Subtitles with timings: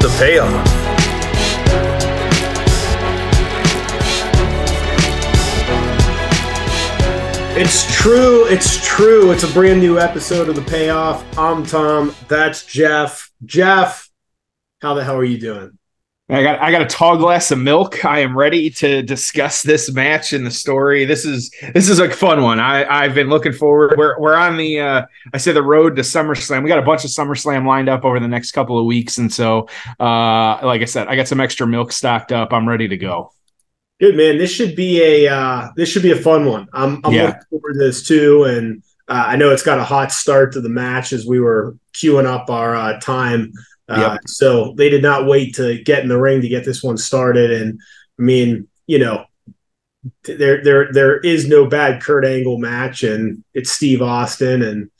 [0.00, 0.88] the payoff.
[7.60, 8.46] It's true.
[8.46, 9.32] It's true.
[9.32, 11.24] It's a brand new episode of The Payoff.
[11.36, 12.14] I'm Tom.
[12.28, 13.32] That's Jeff.
[13.44, 14.08] Jeff,
[14.80, 15.77] how the hell are you doing?
[16.30, 18.04] I got I got a tall glass of milk.
[18.04, 21.06] I am ready to discuss this match and the story.
[21.06, 22.60] This is this is a fun one.
[22.60, 23.94] I I've been looking forward.
[23.96, 26.62] We're we're on the uh, I say the road to SummerSlam.
[26.62, 29.32] We got a bunch of SummerSlam lined up over the next couple of weeks, and
[29.32, 29.68] so
[29.98, 32.52] uh, like I said, I got some extra milk stocked up.
[32.52, 33.32] I'm ready to go.
[33.98, 34.36] Good man.
[34.36, 36.68] This should be a uh, this should be a fun one.
[36.74, 37.24] I'm I'm Yeah.
[37.28, 40.60] looking forward to this too, and uh, I know it's got a hot start to
[40.60, 43.00] the match as we were queuing up our uh,
[43.88, 44.00] time.
[44.12, 46.96] Uh, So they did not wait to get in the ring to get this one
[46.96, 47.80] started, and
[48.18, 49.24] I mean, you know,
[50.24, 54.90] there there there is no bad Kurt Angle match, and it's Steve Austin, and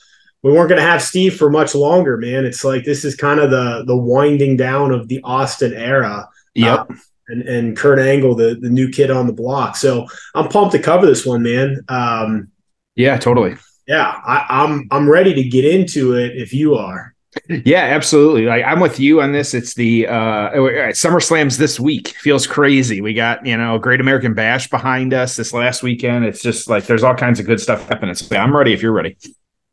[0.43, 2.45] we weren't going to have Steve for much longer, man.
[2.45, 6.91] It's like this is kind of the the winding down of the Austin era Yep.
[6.91, 6.95] Uh,
[7.29, 9.77] and, and Kurt Angle, the, the new kid on the block.
[9.77, 11.81] So I'm pumped to cover this one, man.
[11.89, 12.49] Um,
[12.97, 13.57] yeah, totally.
[13.87, 17.15] yeah, I, I'm I'm ready to get into it if you are.
[17.49, 18.47] Yeah, absolutely.
[18.47, 19.55] Like I'm with you on this.
[19.55, 20.51] It's the uh
[20.91, 22.09] SummerSlam's this week.
[22.09, 23.01] Feels crazy.
[23.01, 26.25] We got, you know, Great American Bash behind us this last weekend.
[26.25, 28.15] It's just like there's all kinds of good stuff happening.
[28.15, 29.17] So I'm ready if you're ready.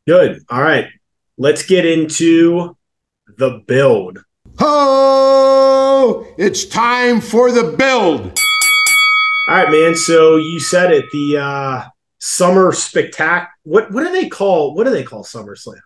[0.08, 0.43] Good.
[0.49, 0.88] All right,
[1.38, 2.77] let's get into
[3.38, 4.20] the build.
[4.59, 6.25] Ho!
[6.37, 8.37] It's time for the build.
[9.48, 9.95] All right, man.
[9.95, 11.05] So you said it.
[11.11, 11.83] The uh,
[12.20, 13.48] summer spectac.
[13.64, 14.73] What what do they call?
[14.75, 15.80] What do they call SummerSlam?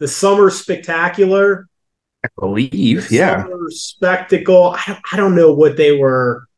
[0.00, 1.68] The summer spectacular.
[2.24, 3.12] I believe.
[3.12, 3.44] Yeah.
[3.44, 4.74] Summer spectacle.
[4.76, 6.48] I don't, I don't know what they were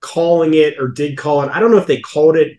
[0.00, 1.50] calling it or did call it.
[1.50, 2.58] I don't know if they called it.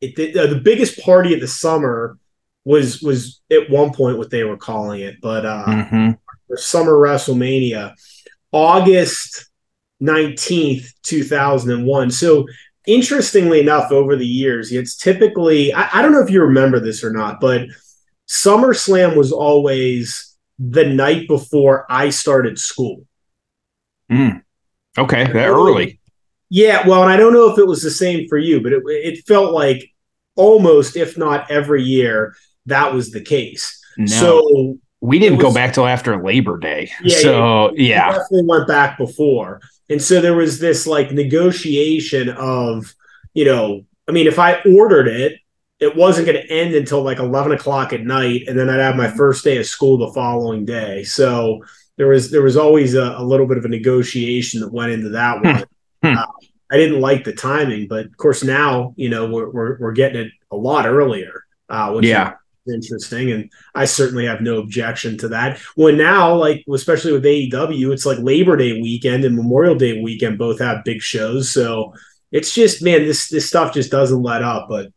[0.00, 2.18] It did, uh, the biggest party of the summer
[2.64, 6.10] was was at one point what they were calling it, but uh, hmm
[6.56, 7.94] summer WrestleMania,
[8.52, 9.50] August
[10.00, 12.10] nineteenth, two thousand and one.
[12.10, 12.46] So
[12.86, 17.02] interestingly enough, over the years, it's typically I, I don't know if you remember this
[17.02, 17.62] or not, but
[18.28, 23.06] SummerSlam was always the night before I started school.
[24.10, 24.38] Hmm.
[24.96, 25.24] Okay.
[25.24, 26.00] That early.
[26.50, 28.82] Yeah, well, and I don't know if it was the same for you, but it,
[28.86, 29.90] it felt like
[30.36, 32.36] almost, if not every year,
[32.66, 33.80] that was the case.
[33.96, 34.06] No.
[34.06, 36.90] So we didn't it go back till after Labor Day.
[37.02, 38.10] Yeah, so yeah.
[38.12, 42.94] definitely went back before, and so there was this like negotiation of,
[43.32, 45.40] you know, I mean, if I ordered it,
[45.84, 48.96] it wasn't going to end until like eleven o'clock at night, and then I'd have
[48.96, 51.04] my first day of school the following day.
[51.04, 51.60] So
[51.96, 55.10] there was there was always a, a little bit of a negotiation that went into
[55.10, 55.64] that one.
[56.02, 56.18] Hmm.
[56.18, 56.26] Uh,
[56.72, 60.22] I didn't like the timing, but of course now you know we're we're, we're getting
[60.26, 62.32] it a lot earlier, uh, which Yeah.
[62.66, 65.58] is interesting, and I certainly have no objection to that.
[65.76, 70.38] When now, like especially with AEW, it's like Labor Day weekend and Memorial Day weekend
[70.38, 71.92] both have big shows, so
[72.32, 74.66] it's just man, this this stuff just doesn't let up.
[74.68, 74.88] But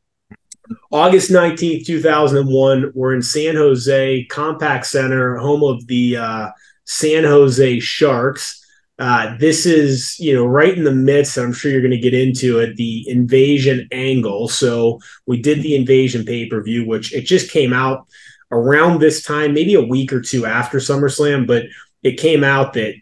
[0.92, 6.18] August nineteenth, two thousand and one, we're in San Jose Compaq Center, home of the
[6.18, 6.50] uh,
[6.86, 8.64] San Jose Sharks.
[9.00, 12.16] Uh, this is, you know, right in the midst, I'm sure you're going to get
[12.16, 14.48] into it, the invasion angle.
[14.48, 18.08] So we did the invasion pay per view, which it just came out
[18.50, 21.66] around this time, maybe a week or two after SummerSlam, but
[22.02, 22.96] it came out that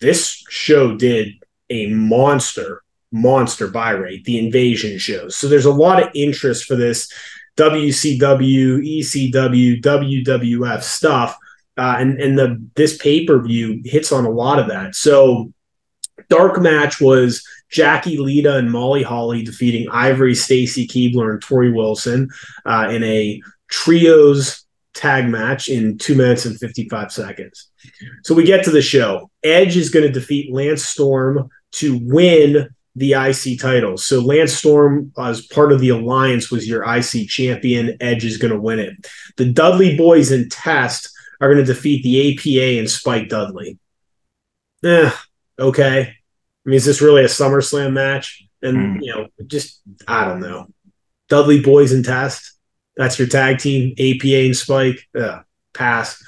[0.00, 1.28] this show did
[1.68, 2.82] a monster,
[3.12, 5.36] monster buy rate, the invasion shows.
[5.36, 7.10] So there's a lot of interest for this
[7.56, 11.36] WCW, ECW, WWF stuff.
[11.76, 14.96] Uh, and and the this pay per view hits on a lot of that.
[14.96, 15.52] So,
[16.28, 22.30] dark match was Jackie Lita and Molly Holly defeating Ivory, Stacy Keibler, and Torrie Wilson
[22.66, 27.70] uh, in a trios tag match in two minutes and fifty five seconds.
[28.24, 29.30] So we get to the show.
[29.44, 32.68] Edge is going to defeat Lance Storm to win
[32.98, 34.04] the IC titles.
[34.06, 37.96] So Lance Storm, as part of the alliance, was your IC champion.
[38.00, 39.06] Edge is going to win it.
[39.36, 41.10] The Dudley Boyz and Test
[41.40, 43.78] are going to defeat the APA and Spike Dudley.
[44.84, 45.10] Eh,
[45.58, 46.00] okay.
[46.00, 48.44] I mean, is this really a SummerSlam match?
[48.62, 49.02] And Hmm.
[49.02, 50.66] you know, just I don't know.
[51.28, 52.54] Dudley Boyz and Test.
[52.96, 55.00] That's your tag team, APA and Spike.
[55.16, 55.42] Ugh,
[55.78, 56.22] pass.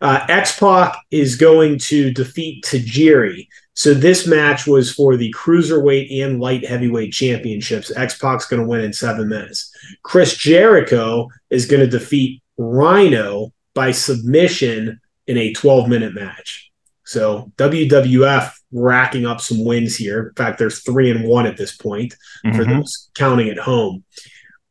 [0.00, 3.48] Uh, X Pac is going to defeat Tajiri.
[3.74, 7.94] So this match was for the cruiserweight and light heavyweight championships.
[7.94, 9.72] X Pac's going to win in seven minutes.
[10.02, 16.70] Chris Jericho is going to defeat Rhino by submission in a 12 minute match.
[17.04, 20.28] So WWF racking up some wins here.
[20.28, 22.14] In fact, there's three and one at this point
[22.46, 22.56] mm-hmm.
[22.56, 24.04] for those counting at home.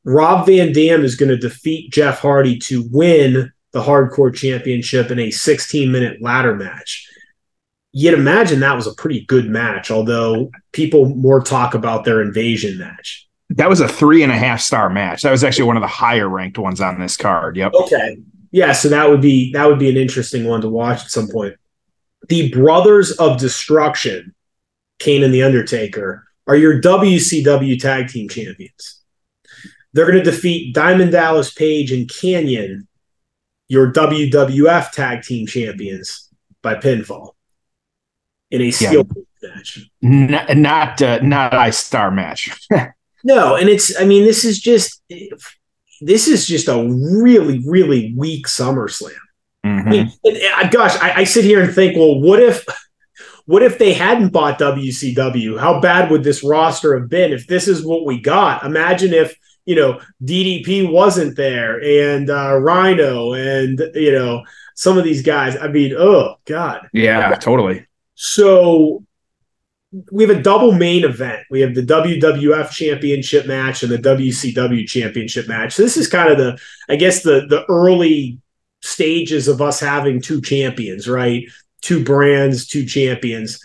[0.06, 5.20] Rob Van Dam is going to defeat Jeff Hardy to win the Hardcore Championship in
[5.20, 7.10] a 16 minute ladder match.
[7.92, 12.78] You'd imagine that was a pretty good match, although people more talk about their invasion
[12.78, 13.28] match.
[13.50, 15.22] That was a three and a half star match.
[15.22, 17.58] That was actually one of the higher ranked ones on this card.
[17.58, 17.74] Yep.
[17.74, 18.18] Okay.
[18.52, 21.28] Yeah, so that would be that would be an interesting one to watch at some
[21.28, 21.56] point.
[22.30, 24.34] The Brothers of Destruction,
[25.00, 29.02] Kane and the Undertaker, are your WCW tag team champions.
[29.94, 32.88] They're going to defeat Diamond Dallas Page and Kanyon,
[33.68, 36.30] your WWF tag team champions,
[36.64, 37.34] by pinfall
[38.50, 39.06] in a steel
[39.42, 39.50] yeah.
[39.50, 39.90] match.
[40.02, 42.50] Not not, uh, not a star match.
[43.24, 45.04] no, and it's I mean this is just
[46.02, 46.88] this is just a
[47.22, 49.12] really really weak SummerSlam.
[49.66, 49.88] Mm-hmm.
[49.88, 52.66] I mean, and, and, gosh, I, I sit here and think, well, what if
[53.46, 55.60] what if they hadn't bought WCW?
[55.60, 58.64] How bad would this roster have been if this is what we got?
[58.64, 64.44] Imagine if you know DDP wasn't there and uh, Rhino and you know
[64.76, 65.56] some of these guys.
[65.56, 67.86] I mean, oh god, yeah, totally.
[68.16, 69.04] So
[70.12, 71.46] we have a double main event.
[71.52, 75.74] We have the WWF Championship match and the WCW Championship match.
[75.74, 76.60] So this is kind of the,
[76.90, 78.40] I guess the the early
[78.82, 81.46] stages of us having two champions, right?
[81.82, 83.60] Two brands, two champions.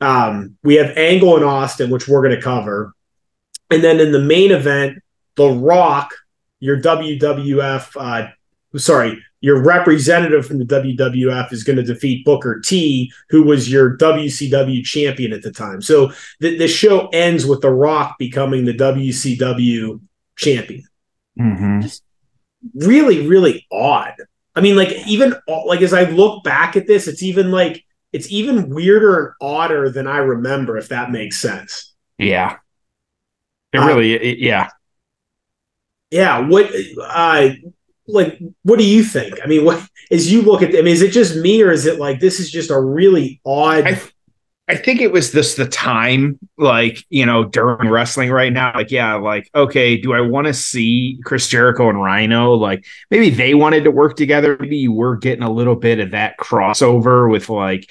[0.00, 2.94] Um, we have Angle and Austin, which we're going to cover,
[3.70, 4.98] and then in the main event,
[5.40, 6.10] The Rock,
[6.58, 8.28] your WWF, uh,
[8.78, 13.96] sorry, your representative from the WWF is going to defeat Booker T, who was your
[13.96, 15.80] WCW champion at the time.
[15.80, 20.00] So the, the show ends with The Rock becoming the WCW
[20.36, 20.84] champion.
[21.40, 21.86] Mm-hmm.
[22.74, 24.12] Really, really odd.
[24.54, 27.82] I mean, like even like as I look back at this, it's even like
[28.12, 31.94] it's even weirder and odder than I remember, if that makes sense.
[32.18, 32.58] Yeah,
[33.72, 34.68] it really, uh, it, yeah,
[36.10, 36.40] yeah.
[36.40, 36.70] What
[37.00, 37.50] uh,
[38.12, 41.02] like what do you think i mean what as you look at i mean is
[41.02, 44.00] it just me or is it like this is just a really odd I,
[44.68, 48.90] I think it was this the time like you know during wrestling right now like
[48.90, 53.54] yeah like okay do i want to see chris jericho and rhino like maybe they
[53.54, 57.48] wanted to work together maybe you were getting a little bit of that crossover with
[57.48, 57.90] like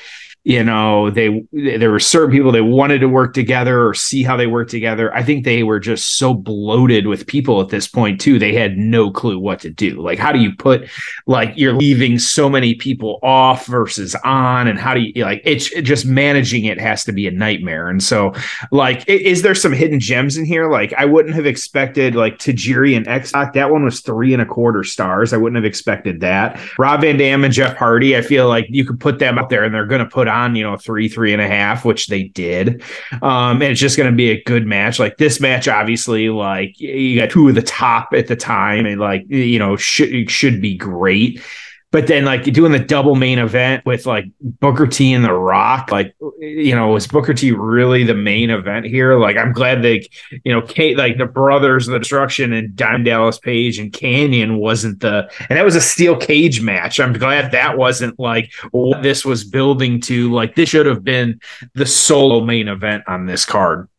[0.50, 4.36] you know they there were certain people that wanted to work together or see how
[4.36, 5.14] they work together.
[5.14, 8.40] I think they were just so bloated with people at this point too.
[8.40, 10.02] They had no clue what to do.
[10.02, 10.90] Like how do you put
[11.28, 14.68] like you're leaving so many people off versus on?
[14.68, 17.88] And how do you like it's it just managing it has to be a nightmare.
[17.88, 18.34] And so
[18.72, 20.68] like is there some hidden gems in here?
[20.72, 24.48] Like i wouldn't have expected like tajiri and x that one was three and a
[24.48, 25.32] quarter stars.
[25.32, 26.60] I wouldn't have expected that.
[26.80, 29.64] Rob van dam and jeff hardy i feel like you could put them up there
[29.64, 32.24] and they're going to put on, you know, three, three and a half, which they
[32.24, 32.84] did.
[33.22, 35.00] Um, and it's just going to be a good match.
[35.00, 39.00] Like this match, obviously, like you got two of the top at the time, and
[39.00, 41.42] like you know, should should be great.
[41.92, 45.92] But then like doing the double main event with like Booker T and The Rock,
[45.92, 49.18] like you know, was Booker T really the main event here?
[49.18, 50.08] Like I'm glad they,
[50.44, 54.58] you know, Kate like the brothers of the destruction and Diamond Dallas Page and Kanyon
[54.58, 57.00] wasn't the and that was a steel cage match.
[57.00, 60.32] I'm glad that wasn't like what this was building to.
[60.32, 61.42] Like this should have been
[61.74, 63.90] the solo main event on this card.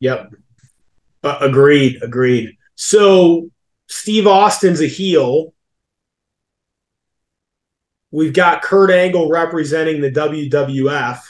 [0.00, 0.34] Yep.
[1.22, 2.58] Uh, agreed, agreed.
[2.74, 3.50] So
[3.86, 5.53] Steve Austin's a heel
[8.14, 11.20] We've got Kurt Angle representing the WWF.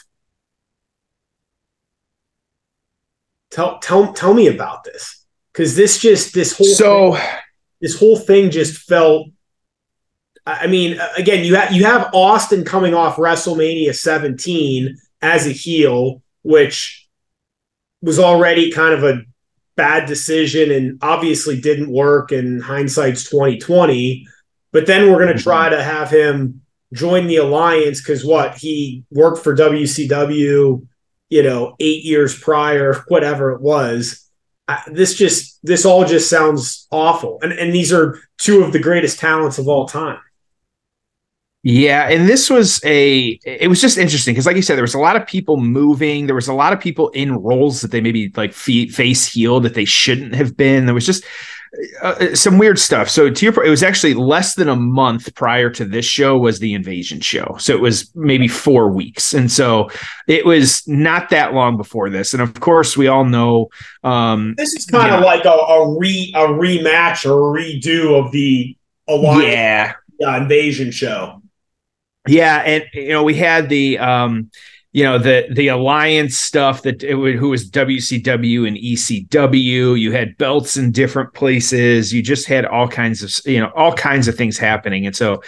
[3.49, 7.27] Tell tell tell me about this because this just this whole so thing,
[7.81, 9.29] this whole thing just felt.
[10.45, 16.21] I mean, again, you have you have Austin coming off WrestleMania 17 as a heel,
[16.43, 17.07] which
[18.03, 19.23] was already kind of a
[19.75, 22.31] bad decision and obviously didn't work.
[22.31, 24.27] And hindsight's 2020.
[24.71, 25.41] But then we're going to mm-hmm.
[25.41, 26.61] try to have him
[26.93, 30.87] join the alliance because what he worked for WCW,
[31.29, 34.21] you know, eight years prior, whatever it was.
[34.87, 39.19] This just this all just sounds awful, and and these are two of the greatest
[39.19, 40.19] talents of all time.
[41.67, 44.93] Yeah, and this was a it was just interesting because like you said there was
[44.93, 48.01] a lot of people moving, there was a lot of people in roles that they
[48.01, 50.85] maybe like face heel that they shouldn't have been.
[50.85, 51.23] There was just
[52.01, 53.09] uh, some weird stuff.
[53.09, 56.37] So to your point, it was actually less than a month prior to this show
[56.37, 57.55] was the invasion show.
[57.59, 59.89] So it was maybe four weeks, and so
[60.27, 62.33] it was not that long before this.
[62.33, 63.69] And of course, we all know
[64.03, 68.31] um, this is kind of like a, a re a rematch or a redo of
[68.31, 68.75] the
[69.07, 70.27] Alliance yeah.
[70.27, 71.41] uh, invasion show.
[72.27, 74.49] Yeah, and you know we had the um,
[74.95, 79.99] you know the the alliance stuff that it would, who was WCW and ECW.
[79.99, 82.13] You had belts in different places.
[82.13, 85.05] You just had all kinds of you know all kinds of things happening.
[85.05, 85.43] And so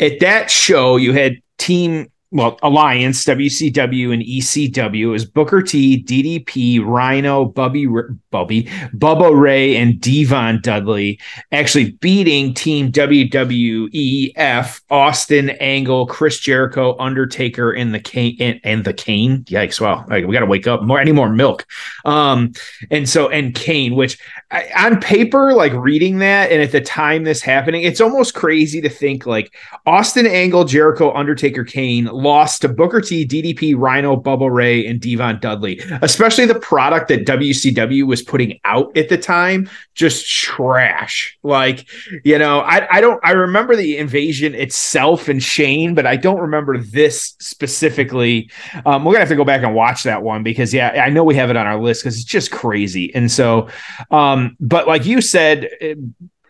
[0.00, 6.84] at that show, you had team well, Alliance, WCW, and ECW is Booker T, DDP,
[6.84, 7.88] Rhino, Bubby,
[8.30, 11.18] Bubby, Bubba Ray, and Devon Dudley
[11.50, 18.92] actually beating Team WWEF, Austin, Angle, Chris Jericho, Undertaker, and the Kane, and, and the
[18.92, 19.42] Kane.
[19.44, 19.80] Yikes!
[19.80, 20.84] Wow, like, we got to wake up.
[20.84, 21.66] More, any more milk?
[22.04, 22.52] Um,
[22.92, 24.18] and so and Kane, which
[24.52, 28.80] I, on paper, like reading that, and at the time this happening, it's almost crazy
[28.82, 29.52] to think like
[29.84, 35.38] Austin, Angle, Jericho, Undertaker, Kane lost to Booker T, DDP, Rhino, Bubba Ray, and Devon
[35.40, 35.80] Dudley.
[36.02, 41.36] Especially the product that WCW was putting out at the time, just trash.
[41.42, 41.88] Like,
[42.24, 46.40] you know, I, I don't I remember the invasion itself and Shane, but I don't
[46.40, 48.50] remember this specifically.
[48.86, 51.24] Um, we're gonna have to go back and watch that one because yeah, I know
[51.24, 53.14] we have it on our list because it's just crazy.
[53.14, 53.68] And so
[54.10, 55.68] um, but like you said,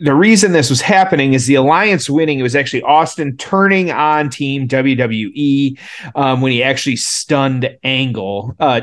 [0.01, 2.39] the reason this was happening is the alliance winning.
[2.39, 5.79] It was actually Austin turning on Team WWE
[6.15, 8.83] um, when he actually stunned Angle uh,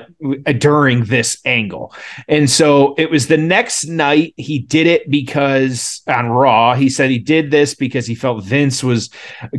[0.60, 1.94] during this angle,
[2.28, 7.10] and so it was the next night he did it because on Raw he said
[7.10, 9.10] he did this because he felt Vince was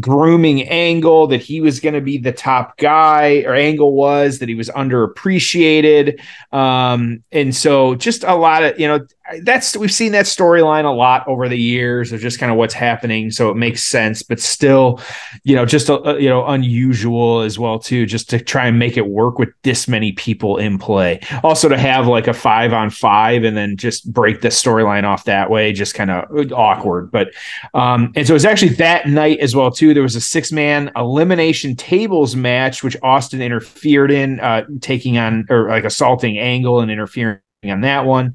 [0.00, 4.48] grooming Angle that he was going to be the top guy or Angle was that
[4.48, 6.20] he was underappreciated,
[6.52, 9.04] um, and so just a lot of you know
[9.42, 12.74] that's we've seen that storyline a lot over the years of just kind of what's
[12.74, 15.00] happening so it makes sense but still
[15.44, 18.78] you know just a, a, you know unusual as well too just to try and
[18.78, 21.20] make it work with this many people in play.
[21.42, 25.24] Also to have like a 5 on 5 and then just break the storyline off
[25.24, 27.28] that way just kind of awkward but
[27.74, 30.50] um and so it was actually that night as well too there was a six
[30.50, 36.80] man elimination tables match which Austin interfered in uh taking on or like assaulting Angle
[36.80, 38.34] and interfering on that one.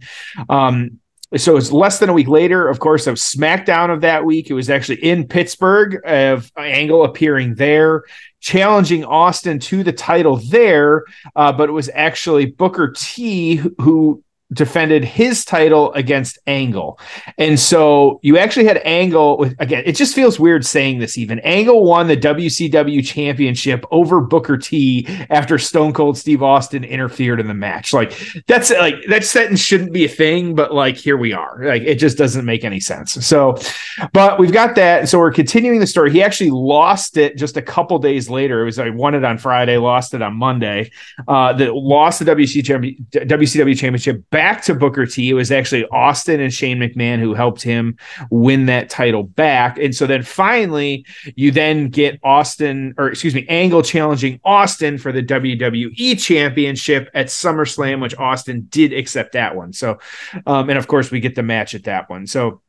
[0.50, 1.00] Um,
[1.36, 4.50] so it's less than a week later, of course, of SmackDown of that week.
[4.50, 8.03] It was actually in Pittsburgh of Angle appearing there,
[8.39, 11.06] challenging Austin to the title there.
[11.36, 17.00] Uh, but it was actually Booker T who defended his title against Angle.
[17.38, 21.39] And so you actually had Angle with again, it just feels weird saying this even.
[21.39, 27.48] Angle won the WCW championship over Booker T after Stone Cold Steve Austin interfered in
[27.48, 27.93] the match.
[27.93, 28.17] Like
[28.48, 31.60] that's like that sentence shouldn't be a thing, but like here we are.
[31.63, 33.13] Like it just doesn't make any sense.
[33.25, 33.57] So
[34.12, 35.10] but we've got that.
[35.10, 36.12] So we're continuing the story.
[36.12, 38.62] He actually lost it just a couple days later.
[38.62, 40.91] It was I won it on Friday, lost it on Monday.
[41.27, 45.29] Uh that lost the WCW, WCW championship back back to Booker T.
[45.29, 47.95] It was actually Austin and Shane McMahon who helped him
[48.29, 49.77] win that title back.
[49.77, 51.05] And so then finally,
[51.38, 57.27] you then get Austin, or excuse me, Angle challenging Austin for the WWE Championship at
[57.27, 59.71] SummerSlam, which Austin did accept that one.
[59.71, 60.00] So,
[60.45, 62.27] um, and of course, we get the match at that one.
[62.27, 62.62] So,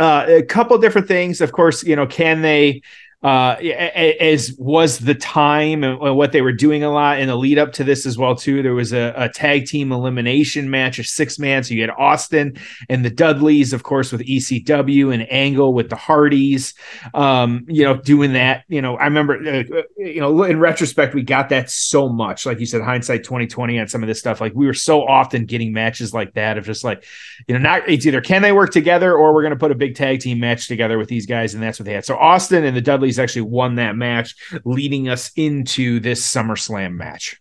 [0.00, 1.40] uh, a couple different things.
[1.40, 2.82] Of course, you know, can they
[3.22, 7.58] uh, as was the time and what they were doing a lot in the lead
[7.58, 8.62] up to this as well too.
[8.62, 11.62] There was a, a tag team elimination match, a six man.
[11.62, 12.56] So you had Austin
[12.88, 16.72] and the Dudleys, of course, with ECW and Angle with the Hardys.
[17.12, 18.64] Um, you know, doing that.
[18.68, 19.36] You know, I remember.
[19.36, 22.46] Uh, you know, in retrospect, we got that so much.
[22.46, 24.40] Like you said, hindsight twenty twenty on some of this stuff.
[24.40, 27.04] Like we were so often getting matches like that of just like,
[27.46, 29.74] you know, not it's either can they work together or we're going to put a
[29.74, 32.06] big tag team match together with these guys, and that's what they had.
[32.06, 37.40] So Austin and the Dudleys actually won that match, leading us into this SummerSlam match.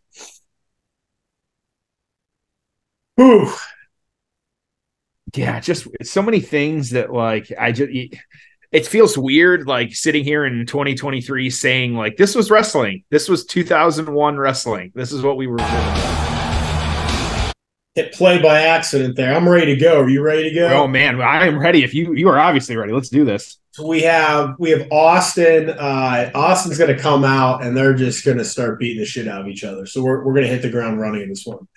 [3.19, 3.51] Ooh.
[5.35, 7.91] Yeah, just so many things that like I just
[8.71, 13.03] it feels weird like sitting here in 2023 saying like this was wrestling.
[13.09, 14.91] This was 2001 wrestling.
[14.95, 15.57] This is what we were
[17.95, 19.33] hit play by accident there.
[19.33, 20.01] I'm ready to go.
[20.01, 20.67] Are you ready to go?
[20.67, 21.83] Oh man, I am ready.
[21.83, 23.57] If you you are obviously ready, let's do this.
[23.71, 25.69] So we have we have Austin.
[25.69, 29.27] Uh, Austin's going to come out and they're just going to start beating the shit
[29.27, 29.85] out of each other.
[29.85, 31.67] So we're we're going to hit the ground running in this one.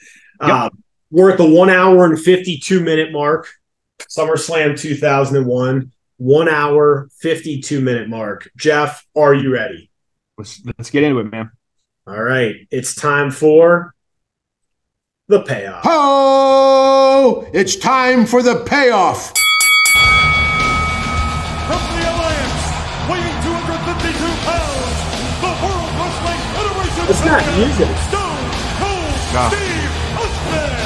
[0.41, 0.51] Yep.
[0.51, 0.71] Um,
[1.11, 3.49] we're at the one hour and fifty two minute mark.
[4.09, 8.51] SummerSlam 2001, one hour 52 minute mark.
[8.57, 9.91] Jeff, are you ready?
[10.39, 11.51] Let's let's get into it, man.
[12.07, 13.92] All right, it's time for
[15.33, 15.81] the payoff.
[15.83, 17.49] Ho!
[17.55, 19.33] It's time for the payoff.
[21.65, 22.65] From the Alliance,
[23.09, 24.13] weighing 252
[24.45, 24.97] pounds,
[25.41, 27.05] the World Wrestling Federation.
[27.09, 27.89] It's not music.
[28.13, 28.45] Stone
[28.77, 29.49] Cold no.
[29.57, 30.77] Steve Austin.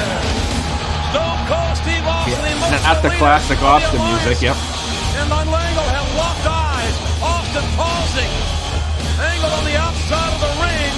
[1.11, 2.39] Stone Cold Steve Austin.
[2.39, 2.91] Yeah.
[2.95, 4.39] At the classic Austin the music.
[4.39, 4.55] Yep.
[4.55, 6.95] And on Langle have locked eyes.
[7.19, 8.31] Austin pausing.
[9.19, 10.95] Angle on the outside of the ring.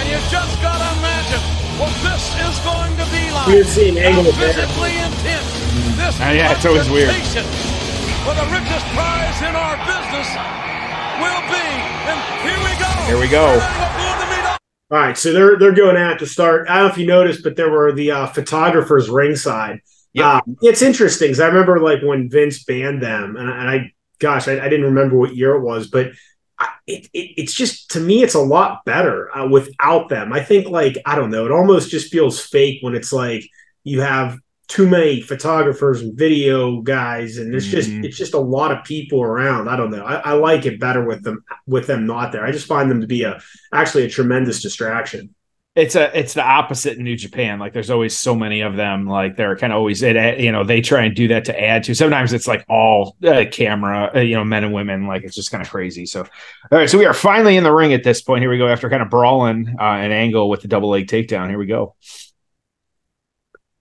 [0.00, 3.46] And you just gotta imagine what this is going to be like.
[3.48, 4.54] We're seeing Angle How with that.
[4.68, 5.48] physically intense.
[5.96, 7.10] This Uh, yeah, it's always weird.
[7.10, 7.44] confrontation
[8.26, 10.28] For the richest prize in our business
[11.22, 11.66] will be.
[12.10, 12.90] And here we go.
[13.06, 13.46] Here we go.
[13.46, 14.58] Angle going to meet
[14.90, 16.68] All right, so they're they're going at to start.
[16.68, 19.80] I don't know if you noticed, but there were the uh, photographers ringside.
[20.14, 20.24] Yep.
[20.26, 23.92] Um, it's interesting because I remember like when Vince banned them, and, I- and I,
[24.18, 26.12] gosh, I, I didn't remember what year it was, but I,
[26.86, 30.32] it, it it's just to me, it's a lot better uh, without them.
[30.32, 33.44] I think like I don't know, it almost just feels fake when it's like
[33.84, 34.38] you have
[34.68, 38.04] too many photographers and video guys, and it's just Mhm.
[38.04, 39.68] it's just a lot of people around.
[39.68, 40.04] I don't know.
[40.04, 42.44] I, I like it better with them with them not there.
[42.44, 43.40] I just find them to be a
[43.72, 45.34] actually a tremendous distraction.
[45.78, 47.60] It's a it's the opposite in New Japan.
[47.60, 49.06] Like there's always so many of them.
[49.06, 50.40] Like they're kind of always it.
[50.40, 51.94] You know they try and do that to add to.
[51.94, 54.10] Sometimes it's like all uh, camera.
[54.12, 55.06] Uh, you know men and women.
[55.06, 56.04] Like it's just kind of crazy.
[56.04, 56.90] So all right.
[56.90, 58.42] So we are finally in the ring at this point.
[58.42, 61.48] Here we go after kind of brawling uh, an angle with the double leg takedown.
[61.48, 61.94] Here we go.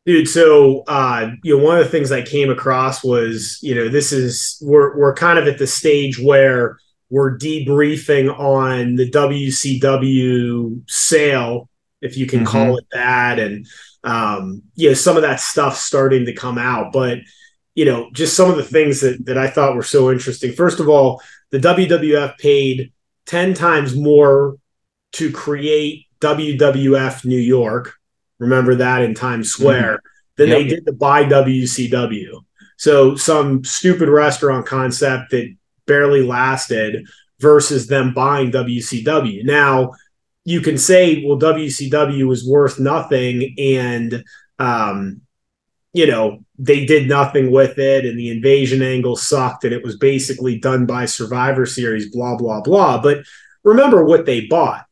[0.06, 3.90] Dude, so uh, you know, one of the things I came across was, you know,
[3.90, 6.78] this is we're we're kind of at the stage where
[7.10, 11.70] we're debriefing on the WCW sale,
[12.02, 13.66] if you can call it that, and
[14.04, 16.92] um, you know, some of that stuff starting to come out.
[16.94, 17.20] But
[17.76, 20.54] you know, just some of the things that that I thought were so interesting.
[20.54, 22.92] First of all, the WWF paid
[23.26, 24.58] ten times more
[25.14, 27.94] to create WWF New York.
[28.40, 30.02] Remember that in Times Square
[30.36, 32.44] than they did to buy WCW.
[32.78, 35.54] So some stupid restaurant concept that
[35.88, 37.08] barely lasted
[37.40, 39.44] versus them buying WCW.
[39.44, 39.94] Now
[40.48, 44.24] you can say, well, WCW was worth nothing, and
[44.60, 45.20] um,
[45.92, 49.98] you know they did nothing with it, and the invasion angle sucked, and it was
[49.98, 53.02] basically done by Survivor Series, blah blah blah.
[53.02, 53.26] But
[53.66, 54.86] remember what they bought.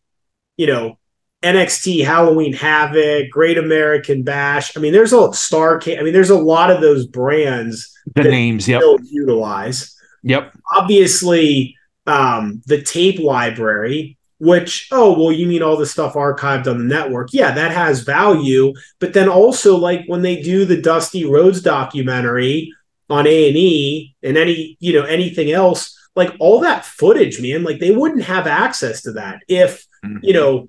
[0.58, 1.00] You know,
[1.42, 4.76] NXT Halloween Havoc, Great American Bash.
[4.76, 5.82] I mean, there's a Star.
[5.88, 8.68] I mean, there's a lot of those brands The names.
[8.68, 8.82] Yep.
[9.10, 9.96] utilize.
[10.24, 10.54] Yep.
[10.74, 14.15] Obviously, um, the tape library.
[14.40, 17.30] Which oh well, you mean all the stuff archived on the network?
[17.32, 18.74] Yeah, that has value.
[19.00, 22.74] But then also, like when they do the Dusty Rhodes documentary
[23.10, 27.80] on A and and any you know anything else, like all that footage, man, like
[27.80, 30.18] they wouldn't have access to that if mm-hmm.
[30.22, 30.68] you know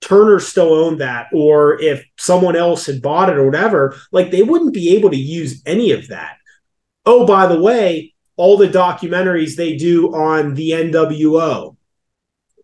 [0.00, 4.42] Turner still owned that, or if someone else had bought it or whatever, like they
[4.42, 6.36] wouldn't be able to use any of that.
[7.04, 11.76] Oh, by the way, all the documentaries they do on the NWO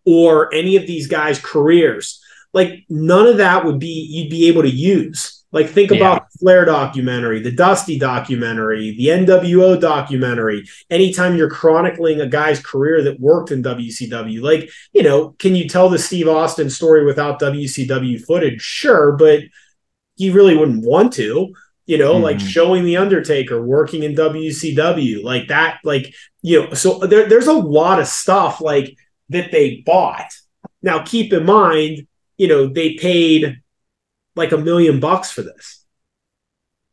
[0.05, 2.21] or any of these guys' careers,
[2.53, 5.35] like none of that would be you'd be able to use.
[5.51, 5.97] Like think Yeah.
[5.97, 10.63] about the Flair documentary, the Dusty documentary, the NWO documentary.
[10.91, 15.67] Anytime you're chronicling a guy's career that worked in WCW, like you know, can you
[15.67, 18.61] tell the Steve Austin story without WCW footage?
[18.61, 19.41] Sure, but
[20.17, 21.53] you really wouldn't want to.
[21.87, 22.47] You know, like Mhm.
[22.47, 26.73] showing the Undertaker working in WCW, like that, like you know.
[26.73, 28.95] So there, there's a lot of stuff like
[29.29, 30.31] that they bought.
[30.81, 33.61] Now, keep in mind, you know, they paid
[34.35, 35.79] like a million bucks for this.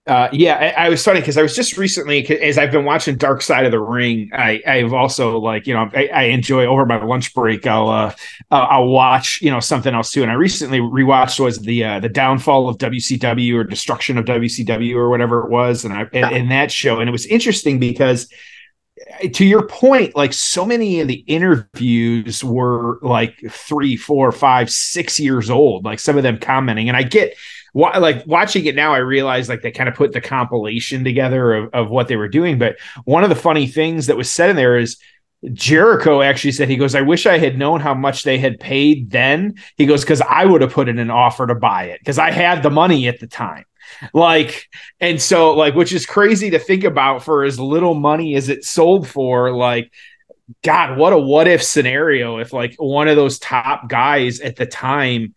[0.06, 3.16] Uh, yeah, I, I was funny because I was just recently, as I've been watching
[3.16, 6.86] Dark Side of the Ring, I, I've also like, you know, I, I enjoy over
[6.86, 7.66] my lunch break.
[7.66, 8.14] I'll, uh,
[8.52, 10.22] I'll watch, you know, something else too.
[10.22, 14.94] And I recently rewatched was the uh, the downfall of WCW or destruction of WCW
[14.94, 18.28] or whatever it was, and I and that show, and it was interesting because
[19.34, 25.20] to your point, like so many of the interviews were like three, four, five, six
[25.20, 25.84] years old.
[25.84, 27.34] Like some of them commenting, and I get
[27.74, 28.94] like watching it now.
[28.94, 32.28] I realize like they kind of put the compilation together of, of what they were
[32.28, 32.58] doing.
[32.58, 34.96] But one of the funny things that was said in there is
[35.52, 39.10] Jericho actually said he goes, I wish I had known how much they had paid
[39.10, 39.56] then.
[39.76, 42.30] He goes, because I would have put in an offer to buy it because I
[42.30, 43.64] had the money at the time
[44.12, 44.68] like
[45.00, 48.64] and so like which is crazy to think about for as little money as it
[48.64, 49.92] sold for like
[50.62, 54.66] god what a what if scenario if like one of those top guys at the
[54.66, 55.34] time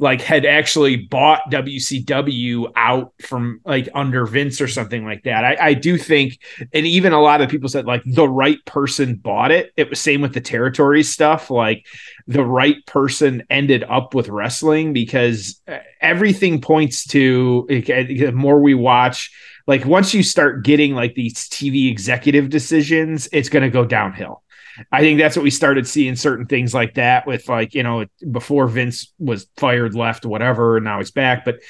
[0.00, 5.44] like had actually bought WCW out from like under Vince or something like that.
[5.44, 6.38] I, I do think,
[6.72, 9.72] and even a lot of people said like the right person bought it.
[9.76, 11.50] It was same with the territory stuff.
[11.50, 11.86] Like
[12.26, 18.74] the right person ended up with wrestling because uh, everything points to the more we
[18.74, 19.30] watch
[19.66, 24.42] like once you start getting like these TV executive decisions, it's going to go downhill.
[24.90, 28.06] I think that's what we started seeing certain things like that with like, you know,
[28.30, 31.44] before Vince was fired, left, whatever, and now he's back.
[31.44, 31.60] But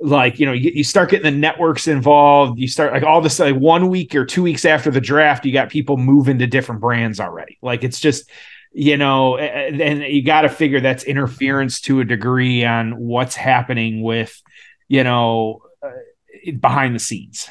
[0.00, 2.58] like, you know, you, you start getting the networks involved.
[2.58, 5.52] You start like all this like one week or two weeks after the draft, you
[5.52, 7.58] got people moving to different brands already.
[7.62, 8.30] Like it's just,
[8.72, 14.02] you know, and you got to figure that's interference to a degree on what's happening
[14.02, 14.42] with,
[14.88, 17.48] you know, uh, behind the scenes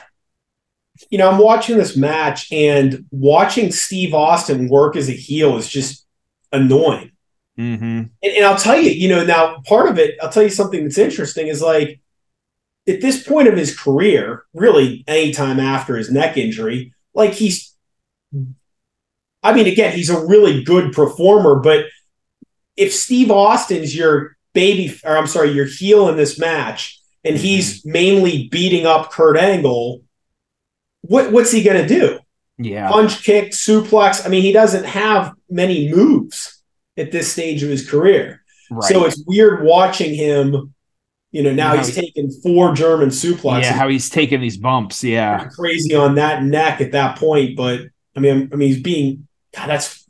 [1.10, 5.68] you know, I'm watching this match and watching Steve Austin work as a heel is
[5.68, 6.06] just
[6.52, 7.12] annoying.
[7.60, 7.84] Mm-hmm.
[7.84, 10.84] And, and, I'll tell you, you know, now part of it, I'll tell you something
[10.84, 12.02] that's interesting is like
[12.88, 17.74] at this point of his career, really anytime after his neck injury, like he's,
[19.42, 21.86] I mean, again, he's a really good performer, but
[22.76, 27.82] if Steve Austin's your baby, or I'm sorry, your heel in this match, and he's
[27.82, 27.92] mm-hmm.
[27.92, 30.02] mainly beating up Kurt Angle,
[31.08, 32.20] what what's he going to do?
[32.58, 32.90] Yeah.
[32.90, 34.26] Punch, kick, suplex.
[34.26, 36.62] I mean, he doesn't have many moves
[36.98, 38.44] at this stage of his career.
[38.72, 38.92] Right.
[38.92, 40.74] So it's weird watching him.
[41.32, 43.64] You know, now, he's taking four German suplexes.
[43.64, 45.04] Yeah, how he's taking these bumps.
[45.04, 45.50] Yeah.
[45.50, 47.58] Crazy on that neck at that point.
[47.58, 47.82] But
[48.16, 50.06] I mean, I mean, he's being God, that's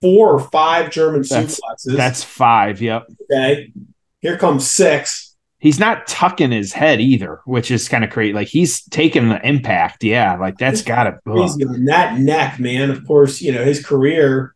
[0.00, 1.96] four or five German that's, suplexes.
[1.96, 2.80] That's five.
[2.80, 3.06] Yep.
[3.30, 3.72] Okay.
[4.20, 5.23] Here comes six
[5.64, 8.34] he's not tucking his head either, which is kind of crazy.
[8.34, 10.04] Like he's taking the impact.
[10.04, 12.90] Yeah, like that's got to crazy on that neck, man.
[12.90, 14.54] Of course, you know his career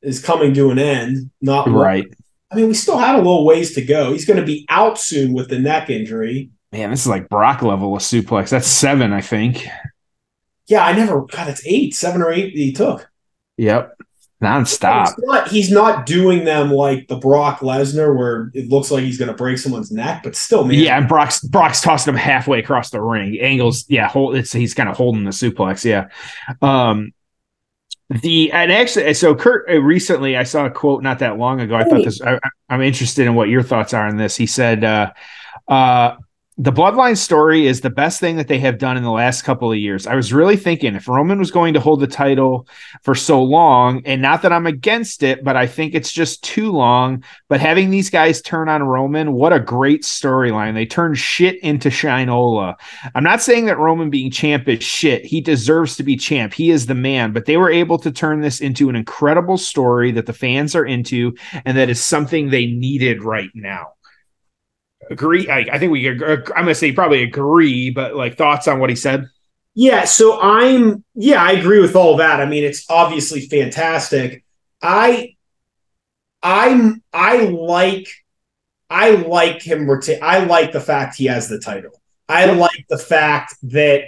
[0.00, 1.30] is coming to an end.
[1.40, 2.12] Not right.
[2.50, 4.12] I mean, we still had a little ways to go.
[4.12, 6.50] He's going to be out soon with the neck injury.
[6.72, 8.48] Man, this is like Brock level of suplex.
[8.50, 9.66] That's seven, I think.
[10.66, 11.22] Yeah, I never.
[11.22, 13.08] God, it's eight, seven or eight he took.
[13.58, 14.01] Yep
[14.42, 15.06] nonstop.
[15.06, 19.18] He's not, he's not doing them like the Brock Lesnar, where it looks like he's
[19.18, 20.78] going to break someone's neck, but still, man.
[20.78, 23.38] Yeah, and Brock's Brock's tossing him halfway across the ring.
[23.40, 24.36] Angles, yeah, hold.
[24.36, 25.84] It's he's kind of holding the suplex.
[25.84, 26.08] Yeah.
[26.60, 27.12] Um,
[28.20, 31.74] the and actually, so Kurt uh, recently, I saw a quote not that long ago.
[31.74, 32.20] I thought this.
[32.20, 34.36] I, I'm interested in what your thoughts are on this.
[34.36, 35.12] He said, uh,
[35.68, 36.16] uh,
[36.58, 39.72] the bloodline story is the best thing that they have done in the last couple
[39.72, 40.06] of years.
[40.06, 42.68] I was really thinking if Roman was going to hold the title
[43.02, 46.70] for so long, and not that I'm against it, but I think it's just too
[46.70, 47.24] long.
[47.48, 50.74] But having these guys turn on Roman, what a great storyline.
[50.74, 52.74] They turned shit into Shinola.
[53.14, 55.24] I'm not saying that Roman being champ is shit.
[55.24, 56.52] He deserves to be champ.
[56.52, 60.12] He is the man, but they were able to turn this into an incredible story
[60.12, 61.34] that the fans are into
[61.64, 63.94] and that is something they needed right now
[65.10, 65.48] agree.
[65.48, 66.08] I, I think we.
[66.08, 69.28] I'm gonna say probably agree, but like thoughts on what he said.
[69.74, 71.04] Yeah, so I'm.
[71.14, 72.40] Yeah, I agree with all that.
[72.40, 74.44] I mean, it's obviously fantastic.
[74.82, 75.36] I,
[76.42, 77.02] I'm.
[77.12, 78.08] I like.
[78.90, 79.86] I like him.
[79.86, 82.02] Reta- I like the fact he has the title.
[82.28, 84.04] I like the fact that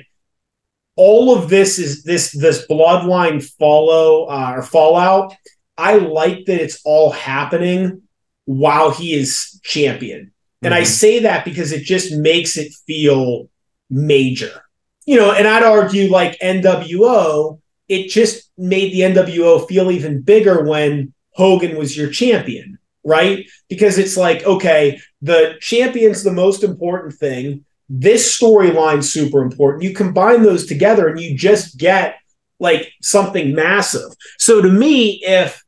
[0.97, 5.35] all of this is this this bloodline follow uh, or fallout.
[5.77, 8.03] I like that it's all happening
[8.45, 10.33] while he is champion.
[10.65, 10.81] And mm-hmm.
[10.81, 13.49] I say that because it just makes it feel
[13.91, 14.63] major.
[15.07, 20.65] You know, and I'd argue like NWO, it just made the NWO feel even bigger
[20.65, 23.47] when Hogan was your champion, right?
[23.69, 27.65] Because it's like, okay, the champion's the most important thing.
[27.91, 29.83] This storyline's super important.
[29.83, 32.17] You combine those together and you just get
[32.59, 34.11] like something massive.
[34.39, 35.63] So to me, if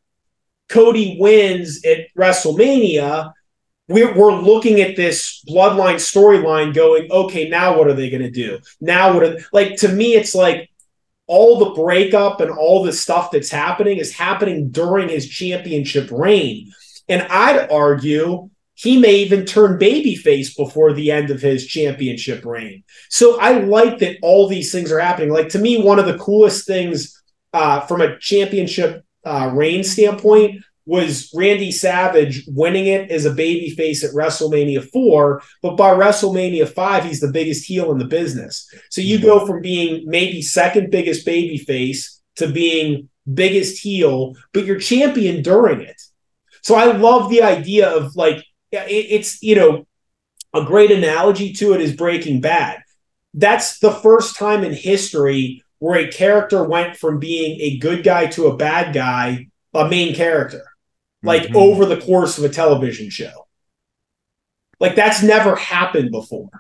[0.69, 3.33] Cody wins at WrestleMania,
[3.89, 8.31] we're, we're looking at this bloodline storyline going, okay, now what are they going to
[8.31, 8.59] do?
[8.81, 10.71] Now what are like to me, it's like
[11.27, 16.73] all the breakup and all the stuff that's happening is happening during his championship reign.
[17.09, 22.85] And I'd argue he may even turn babyface before the end of his championship reign.
[23.09, 25.31] So I like that all these things are happening.
[25.31, 27.23] Like to me, one of the coolest things
[27.53, 34.05] uh, from a championship uh, reign standpoint was Randy Savage winning it as a babyface
[34.05, 38.73] at WrestleMania 4, but by WrestleMania 5, he's the biggest heel in the business.
[38.91, 44.79] So you go from being maybe second biggest babyface to being biggest heel, but you're
[44.79, 46.01] champion during it.
[46.63, 49.87] So I love the idea of like, it's, you know,
[50.55, 52.79] a great analogy to it is Breaking Bad.
[53.35, 58.27] That's the first time in history where a character went from being a good guy
[58.27, 60.65] to a bad guy, a main character
[61.23, 61.57] like mm-hmm.
[61.57, 63.47] over the course of a television show.
[64.79, 66.51] Like that's never happened before.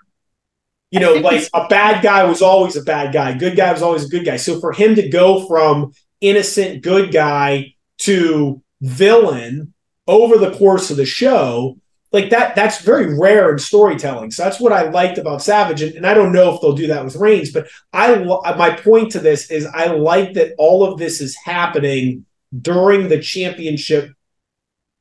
[0.90, 4.04] You know, like a bad guy was always a bad guy, good guy was always
[4.04, 4.36] a good guy.
[4.36, 9.74] So for him to go from innocent good guy to villain
[10.06, 11.76] over the course of the show,
[12.12, 15.94] like that that's very rare in storytelling so that's what i liked about savage and,
[15.96, 18.16] and i don't know if they'll do that with reigns but i
[18.56, 22.24] my point to this is i like that all of this is happening
[22.62, 24.10] during the championship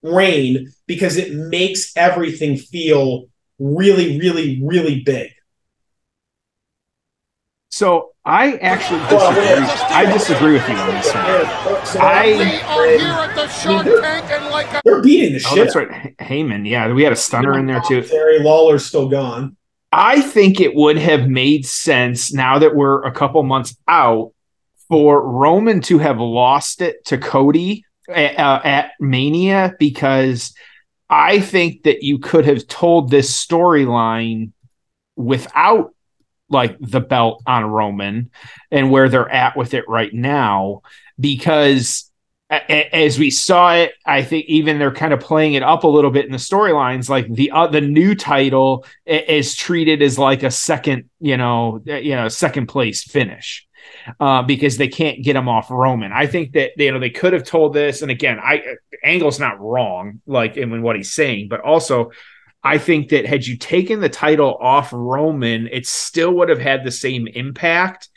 [0.06, 3.26] reign because it makes everything feel
[3.60, 5.32] really really really big
[7.70, 9.68] so I actually disagree.
[9.94, 12.02] I disagree with you on this one.
[12.02, 12.24] I
[12.98, 15.64] hear at the shop tank and like a they're beating the oh, shit.
[15.66, 16.68] That's right, Heyman.
[16.68, 18.02] Yeah, we had a stunner in there too.
[18.02, 19.58] Jerry Lawler's still gone.
[19.92, 24.32] I think it would have made sense now that we're a couple months out
[24.90, 30.54] for Roman to have lost it to Cody at, at Mania because
[31.10, 34.52] I think that you could have told this storyline
[35.16, 35.94] without
[36.50, 38.30] like the belt on Roman
[38.72, 40.82] and where they're at with it right now
[41.20, 42.12] because
[42.50, 46.12] as we saw it, I think even they're kind of playing it up a little
[46.12, 47.10] bit in the storylines.
[47.10, 52.16] Like the uh, the new title is treated as like a second, you know, you
[52.16, 53.65] know, second place finish
[54.20, 56.12] uh, because they can't get him off Roman.
[56.12, 58.64] I think that you know they could have told this, and again, I
[59.04, 62.12] Angle's not wrong, like in what he's saying, but also
[62.66, 66.84] I think that had you taken the title off Roman, it still would have had
[66.84, 68.10] the same impact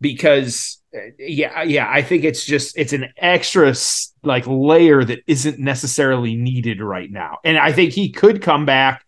[0.00, 3.74] because uh, yeah, yeah, I think it's just it's an extra
[4.22, 7.38] like layer that isn't necessarily needed right now.
[7.42, 9.04] And I think he could come back.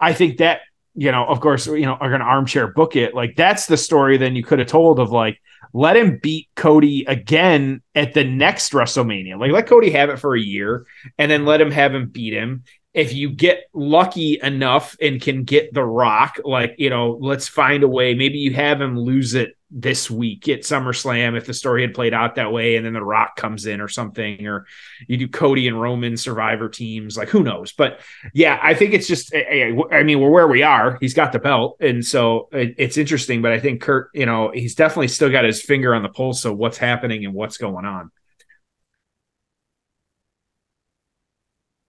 [0.00, 0.62] I think that,
[0.94, 3.14] you know, of course, you know, are going to armchair book it.
[3.14, 7.04] Like that's the story then you could have told of like let him beat Cody
[7.06, 9.38] again at the next WrestleMania.
[9.38, 10.86] Like let Cody have it for a year
[11.18, 12.64] and then let him have him beat him
[12.98, 17.84] if you get lucky enough and can get the rock, like, you know, let's find
[17.84, 18.12] a way.
[18.12, 22.12] Maybe you have him lose it this week at SummerSlam if the story had played
[22.12, 24.66] out that way, and then the rock comes in or something, or
[25.06, 27.70] you do Cody and Roman survivor teams, like who knows?
[27.70, 28.00] But
[28.34, 30.98] yeah, I think it's just, I mean, we're where we are.
[31.00, 31.76] He's got the belt.
[31.80, 35.62] And so it's interesting, but I think Kurt, you know, he's definitely still got his
[35.62, 38.10] finger on the pulse of what's happening and what's going on.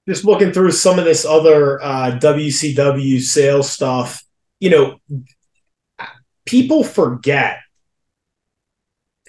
[0.09, 4.23] Just looking through some of this other uh, WCW sales stuff,
[4.59, 4.97] you know,
[6.47, 7.59] people forget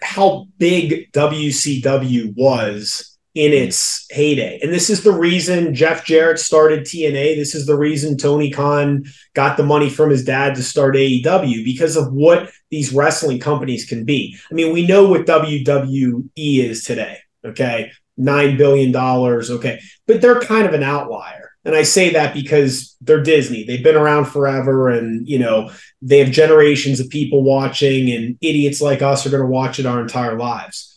[0.01, 4.59] how big WCW was in its heyday.
[4.63, 7.37] And this is the reason Jeff Jarrett started TNA.
[7.37, 11.63] This is the reason Tony Khan got the money from his dad to start AEW
[11.63, 14.35] because of what these wrestling companies can be.
[14.51, 17.19] I mean, we know what WWE is today.
[17.45, 19.51] Okay nine billion dollars.
[19.51, 23.65] Okay, but they're kind of an outlier, and I say that because they're Disney.
[23.65, 25.71] They've been around forever, and you know
[26.03, 29.87] they have generations of people watching, and idiots like us are going to watch it
[29.87, 30.95] our entire lives.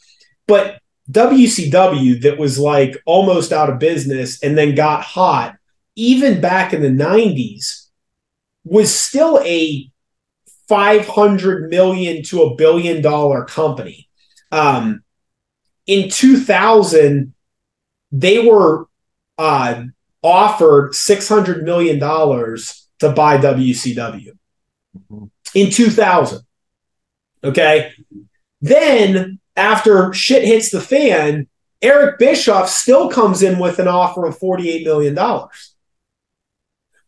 [0.47, 0.79] But
[1.11, 5.55] WCW, that was like almost out of business and then got hot,
[5.95, 7.87] even back in the '90s,
[8.63, 9.89] was still a
[10.67, 14.09] 500 million to a billion dollar company.
[14.51, 15.02] Um,
[15.85, 17.33] in 2000,
[18.11, 18.87] they were
[19.37, 19.83] uh,
[20.21, 24.31] offered $600 million to buy WCW
[25.11, 25.25] mm-hmm.
[25.55, 26.41] in 2000.
[27.43, 27.91] Okay.
[28.61, 31.47] Then, after shit hits the fan,
[31.81, 35.15] Eric Bischoff still comes in with an offer of $48 million.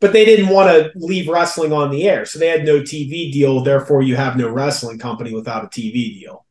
[0.02, 2.26] But they didn't want to leave wrestling on the air.
[2.26, 3.62] So they had no TV deal.
[3.64, 6.45] Therefore, you have no wrestling company without a TV deal.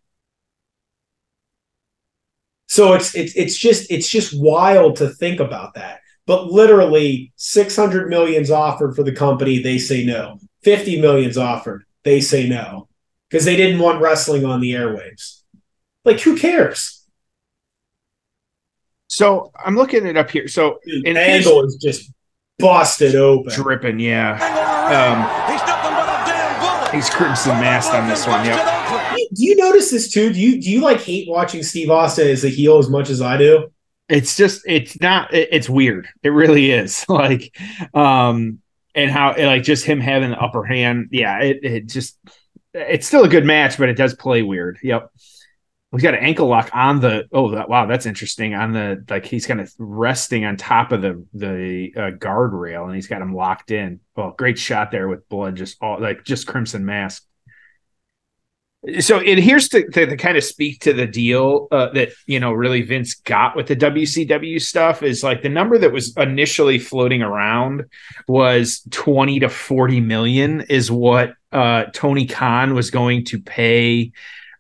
[2.67, 6.01] So it's it's it's just it's just wild to think about that.
[6.27, 10.39] But literally 600 millions offered for the company, they say no.
[10.63, 12.89] 50 millions offered, they say no.
[13.29, 15.43] Because they didn't want wrestling on the airwaves.
[16.05, 17.07] Like who cares?
[19.09, 20.49] So I'm looking it up here.
[20.49, 22.11] So an angle is just
[22.59, 23.53] busted open.
[23.53, 24.33] Dripping, yeah.
[24.85, 26.95] Um, he's nothing but a damn bullet.
[26.95, 28.45] He's crimson masked on this one.
[28.47, 28.84] Yep
[29.33, 30.33] do you notice this too?
[30.33, 33.21] Do you do you like hate watching Steve Austin as a heel as much as
[33.21, 33.73] I do?
[34.09, 36.09] It's just it's not it's weird.
[36.23, 37.05] It really is.
[37.09, 37.57] Like
[37.95, 38.61] um
[38.95, 41.09] and how like just him having the upper hand.
[41.11, 42.19] Yeah, it it just
[42.73, 44.79] it's still a good match, but it does play weird.
[44.83, 45.11] Yep.
[45.93, 47.29] He's got an ankle lock on the.
[47.33, 48.53] Oh, that, wow, that's interesting.
[48.53, 52.97] On the like, he's kind of resting on top of the the uh, guardrail, and
[52.97, 54.01] he's got him locked in.
[54.17, 57.25] Well, great shot there with blood, just all like just crimson mask.
[59.01, 62.39] So it here's to, to, to, kind of speak to the deal uh, that you
[62.39, 66.79] know really Vince got with the WCW stuff is like the number that was initially
[66.79, 67.85] floating around
[68.29, 74.13] was 20 to 40 million is what uh, Tony Khan was going to pay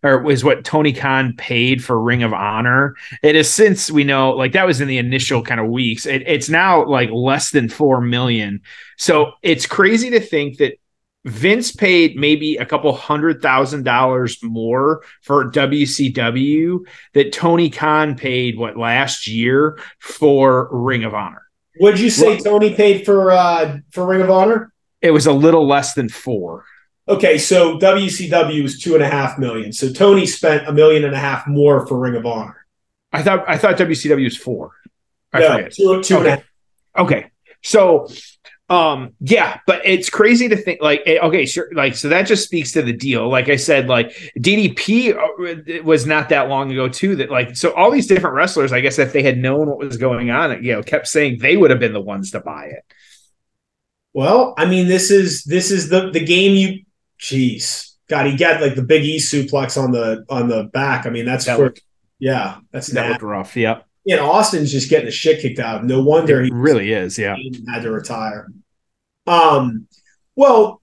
[0.04, 2.94] or is what Tony Khan paid for Ring of Honor.
[3.22, 6.04] It is since we know, like that was in the initial kind of weeks.
[6.04, 8.60] It, it's now like less than four million.
[8.98, 10.78] So it's crazy to think that
[11.24, 16.80] Vince paid maybe a couple hundred thousand dollars more for WCW
[17.14, 21.42] that Tony Khan paid what last year for Ring of Honor.
[21.80, 24.72] Would you say Well- Tony paid for uh for Ring of Honor?
[25.00, 26.64] It was a little less than four.
[27.06, 29.72] Okay, so WCW was two and a half million.
[29.72, 32.66] So Tony spent a million and a half more for Ring of Honor.
[33.12, 34.72] I thought I thought WCW was four.
[35.32, 35.72] I No, forget.
[35.72, 36.44] two, two and a half.
[36.98, 37.30] Okay.
[37.62, 38.08] So
[38.70, 42.44] um yeah, but it's crazy to think like eh, okay, sure like so that just
[42.44, 43.28] speaks to the deal.
[43.30, 47.74] Like I said like DDP uh, was not that long ago too that like so
[47.74, 50.72] all these different wrestlers I guess if they had known what was going on, you
[50.72, 52.84] know, kept saying they would have been the ones to buy it.
[54.14, 56.84] Well, I mean, this is this is the the game you.
[57.20, 61.06] Jeez, God, he got like the Big E suplex on the on the back.
[61.06, 61.82] I mean, that's That for, looked-
[62.18, 63.10] yeah, that's That that.
[63.10, 63.56] looked rough.
[63.56, 63.86] Yep.
[64.08, 65.76] And Austin's just getting the shit kicked out.
[65.76, 65.86] of him.
[65.88, 67.36] No wonder It he really is, yeah.
[67.72, 68.48] had to retire.
[69.26, 69.86] Um,
[70.36, 70.80] well,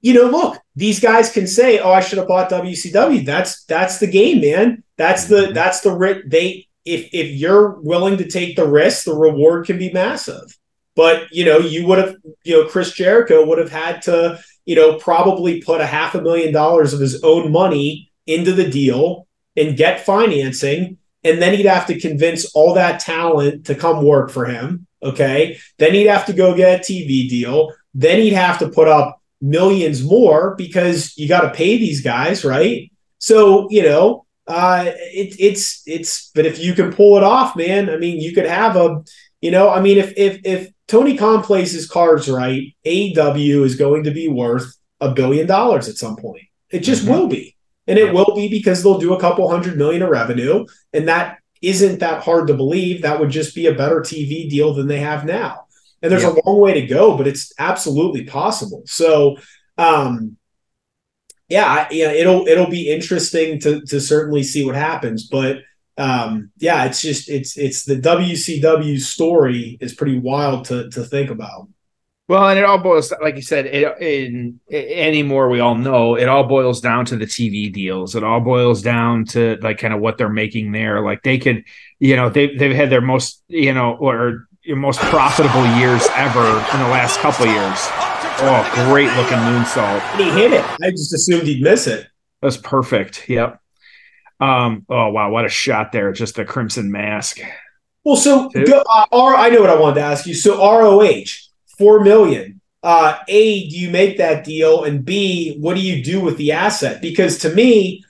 [0.00, 3.98] you know, look, these guys can say, "Oh, I should have bought WCW." That's that's
[3.98, 4.82] the game, man.
[4.98, 5.54] That's the Mhm.
[5.54, 6.66] that's the ri- they.
[6.84, 10.58] If if you're willing to take the risk, the reward can be massive.
[10.96, 14.76] But you know, you would have, you know, Chris Jericho would have had to, you
[14.76, 19.26] know, probably put a half a million dollars of his own money into the deal
[19.56, 24.30] and get financing and then he'd have to convince all that talent to come work
[24.30, 24.86] for him.
[25.02, 25.58] Okay.
[25.78, 27.72] Then he'd have to go get a TV deal.
[27.94, 32.44] Then he'd have to put up millions more because you got to pay these guys,
[32.44, 32.90] right?
[33.18, 37.88] So, you know, uh, it, it's, it's, but if you can pull it off, man,
[37.90, 39.02] I mean, you could have a,
[39.40, 43.76] you know, I mean, if, if, if Tony Khan plays his cards right, AEW is
[43.76, 46.44] going to be worth a billion dollars at some point.
[46.70, 47.08] It just Mhm.
[47.08, 47.53] will be.
[47.86, 51.38] And it will be because they'll do a couple hundred million of revenue and that
[51.62, 53.02] isn't that hard to believe.
[53.02, 55.66] That would just be a better TV deal than they have now.
[56.02, 58.82] And there's a long way to go, but it's absolutely possible.
[58.86, 59.36] So,
[59.78, 60.36] um,
[61.48, 65.28] yeah, I- yeah, it'll it'll be interesting to to certainly see what happens.
[65.28, 65.58] But
[65.96, 71.30] um, yeah, it's just it's it's the WCW story is pretty wild to to think
[71.30, 71.68] about.
[72.26, 76.26] Well, and it all boils, like you said, it, in anymore we all know it
[76.26, 78.14] all boils down to the TV deals.
[78.14, 81.02] It all boils down to like kind of what they're making there.
[81.02, 81.64] Like they could,
[81.98, 86.40] you know, they they've had their most, you know, or your most profitable years ever
[86.40, 87.78] in the last couple of years.
[88.40, 90.00] Oh, great looking moonsault.
[90.12, 90.64] And he hit it.
[90.82, 92.06] I just assumed he'd miss it.
[92.40, 93.28] That's perfect.
[93.28, 93.60] Yep.
[94.40, 94.84] Um.
[94.88, 96.10] Oh wow, what a shot there!
[96.12, 97.38] Just the crimson mask.
[98.04, 98.66] Well, so Two.
[98.66, 100.34] go, uh, R, I know what I wanted to ask you.
[100.34, 101.24] So ROH,
[101.78, 102.60] four million.
[102.82, 104.84] Uh, a, do you make that deal?
[104.84, 107.00] And B, what do you do with the asset?
[107.00, 108.04] Because to me,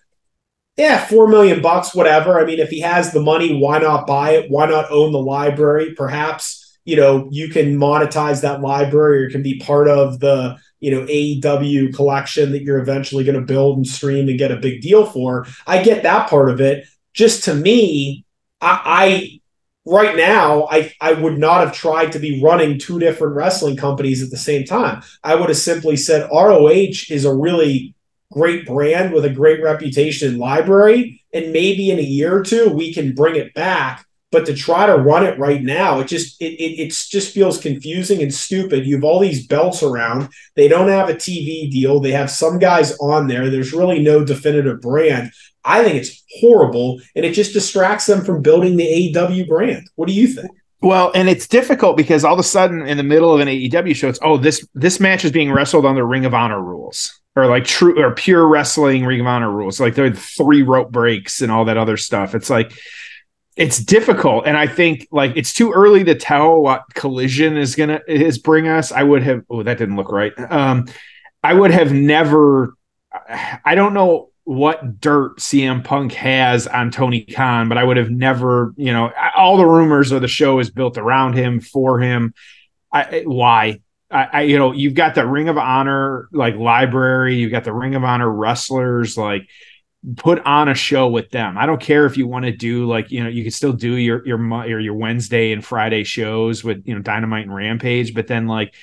[0.77, 2.41] yeah, four million bucks, whatever.
[2.41, 4.51] I mean, if he has the money, why not buy it?
[4.51, 5.95] Why not own the library?
[5.95, 10.57] Perhaps you know you can monetize that library, or it can be part of the
[10.81, 14.57] you know AEW collection that you're eventually going to build and stream and get a
[14.57, 15.47] big deal for.
[15.67, 16.85] I get that part of it.
[17.13, 18.25] Just to me,
[18.61, 19.41] I, I
[19.87, 24.23] right now I, I would not have tried to be running two different wrestling companies
[24.23, 25.03] at the same time.
[25.23, 27.95] I would have simply said roh is a really
[28.33, 32.69] great brand with a great reputation and library and maybe in a year or two
[32.71, 34.05] we can bring it back.
[34.33, 37.61] But to try to run it right now it just it, it it's just feels
[37.61, 38.87] confusing and stupid.
[38.87, 40.31] You have all these belts around.
[40.57, 42.01] They don't have a tv deal.
[42.01, 43.51] They have some guys on there.
[43.51, 45.31] There's really no definitive brand
[45.65, 49.89] I think it's horrible, and it just distracts them from building the AEW brand.
[49.97, 50.51] What do you think?
[50.83, 53.97] Well, and it's difficult because all of a sudden in the middle of an AEW
[53.97, 57.21] show, it's oh this this match is being wrestled on the Ring of Honor rules
[57.37, 59.81] or like true or pure wrestling Ring of Honor rules.
[59.81, 62.35] Like there are three rope breaks and all that other stuff.
[62.35, 62.73] It's like
[63.57, 68.01] it's difficult, and I think like it's too early to tell what Collision is gonna
[68.07, 68.93] is bring us.
[68.93, 70.33] I would have oh that didn't look right.
[70.39, 70.87] Um,
[71.43, 72.75] I would have never.
[73.65, 78.11] I don't know what dirt CM Punk has on Tony Khan, but I would have
[78.11, 82.35] never, you know, all the rumors of the show is built around him for him.
[82.93, 83.81] I, why?
[84.11, 87.73] I, I, you know, you've got the Ring of Honor like library, you've got the
[87.73, 89.49] Ring of Honor wrestlers, like
[90.17, 91.57] put on a show with them.
[91.57, 93.95] I don't care if you want to do like, you know, you can still do
[93.95, 98.47] your your your Wednesday and Friday shows with, you know, Dynamite and Rampage, but then
[98.47, 98.75] like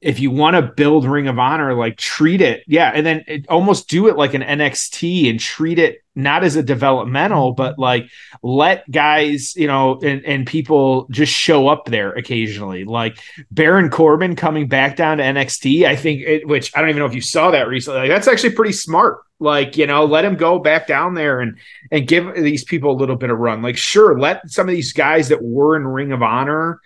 [0.00, 3.48] if you want to build Ring of Honor, like treat it, yeah, and then it,
[3.48, 7.56] almost do it like an NXT and treat it not as a developmental, mm-hmm.
[7.56, 8.08] but like
[8.42, 12.84] let guys, you know, and, and people just show up there occasionally.
[12.84, 13.18] Like
[13.50, 17.06] Baron Corbin coming back down to NXT, I think, it, which I don't even know
[17.06, 18.00] if you saw that recently.
[18.00, 19.22] Like, that's actually pretty smart.
[19.40, 21.58] Like, you know, let him go back down there and
[21.90, 23.62] and give these people a little bit of run.
[23.62, 26.80] Like, sure, let some of these guys that were in Ring of Honor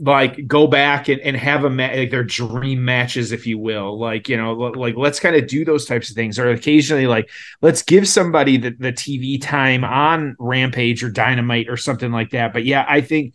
[0.00, 3.98] like go back and, and have a ma- like their dream matches if you will.
[3.98, 6.38] Like you know like let's kind of do those types of things.
[6.38, 7.30] Or occasionally like
[7.62, 12.52] let's give somebody the, the tv time on rampage or dynamite or something like that.
[12.52, 13.34] But yeah i think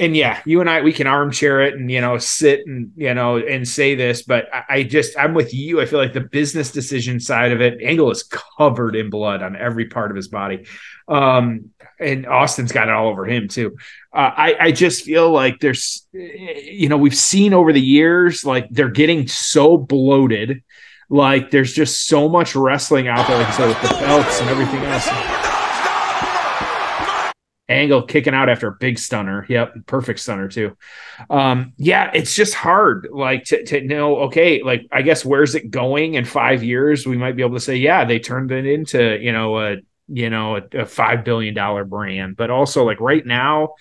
[0.00, 3.12] and yeah, you and I we can armchair it and you know sit and you
[3.12, 5.78] know and say this, but I, I, just I'm with you.
[5.80, 9.56] I feel like the business decision side of it, Angle is covered in blood on
[9.56, 10.64] every part of his body,
[11.06, 11.70] um,
[12.00, 13.76] and Austin's got it all over him too.
[14.12, 18.68] Uh, I I just feel like there's you know we've seen over the years like
[18.70, 20.62] they're getting so bloated,
[21.10, 24.48] like there's just so much wrestling out there, like I said with the belts and
[24.48, 25.49] everything else.
[27.70, 29.46] Angle kicking out after a big stunner.
[29.48, 30.76] Yep, perfect stunner too.
[31.30, 34.22] Um, yeah, it's just hard, like to, to know.
[34.22, 37.06] Okay, like I guess where's it going in five years?
[37.06, 39.76] We might be able to say, yeah, they turned it into you know a
[40.08, 43.74] you know a, a five billion dollar brand, but also like right now,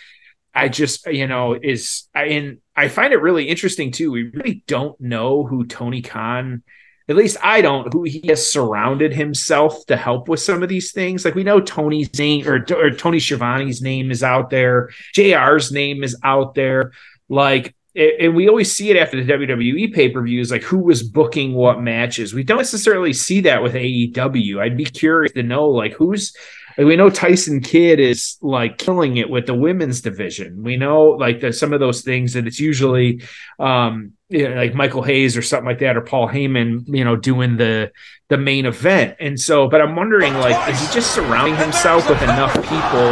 [0.53, 4.11] I just you know is I and I find it really interesting too.
[4.11, 6.61] We really don't know who Tony Khan
[7.09, 10.91] at least I don't, who he has surrounded himself to help with some of these
[10.91, 11.25] things.
[11.25, 16.03] Like we know Tony's name or, or Tony Schiavone's name is out there, JR's name
[16.03, 16.91] is out there.
[17.27, 21.03] Like, and we always see it after the WWE pay per views, like who was
[21.03, 22.33] booking what matches.
[22.33, 24.59] We don't necessarily see that with AEW.
[24.59, 26.33] I'd be curious to know, like, who's
[26.77, 30.63] we know Tyson Kidd is like killing it with the women's division.
[30.63, 33.21] We know like some of those things that it's usually
[33.57, 37.15] um you know, like Michael Hayes or something like that, or Paul Heyman, you know,
[37.15, 37.91] doing the
[38.29, 39.17] the main event.
[39.19, 43.09] And so, but I'm wondering, like, is he just surrounding himself with enough people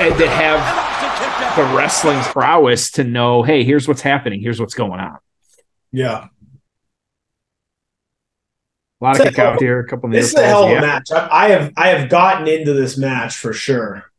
[0.00, 4.98] and that have the wrestling prowess to know, hey, here's what's happening, here's what's going
[4.98, 5.18] on.
[5.92, 6.28] Yeah.
[9.00, 10.10] A lot of kick out here, a couple.
[10.10, 11.10] This is a hell of a match.
[11.10, 14.09] I, I, have I have gotten into this match for sure.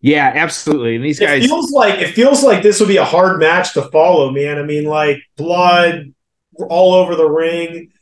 [0.00, 0.96] Yeah, absolutely.
[0.96, 3.74] And these it guys feels like it feels like this would be a hard match
[3.74, 4.58] to follow, man.
[4.58, 6.14] I mean, like blood
[6.68, 7.92] all over the ring.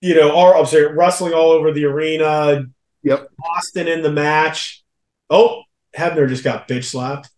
[0.00, 2.64] You know, or I'm sorry, wrestling all over the arena.
[3.02, 3.28] Yep.
[3.56, 4.82] Austin in the match.
[5.28, 5.62] Oh,
[5.96, 7.28] Hebner just got bitch slapped.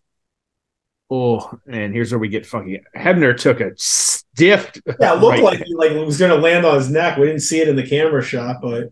[1.09, 2.81] Oh, and here's where we get funky.
[2.95, 4.71] Hebner took a stiff.
[4.99, 5.43] Yeah, it looked right.
[5.43, 7.17] like he like was going to land on his neck.
[7.17, 8.89] We didn't see it in the camera shot, but.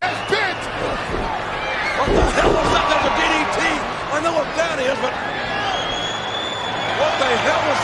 [0.00, 0.10] What
[2.10, 2.86] the hell was that?
[2.90, 3.60] That's a DDT.
[4.10, 5.14] I know what that is, but
[6.98, 7.78] what the hell was?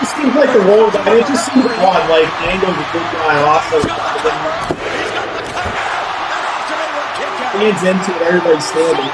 [0.00, 1.18] It seems like the roll guy.
[1.18, 2.08] It just seems odd.
[2.08, 3.36] Like Angle's a good guy.
[3.44, 3.76] Also,
[7.52, 8.22] hands into it.
[8.22, 9.10] Everybody's standing.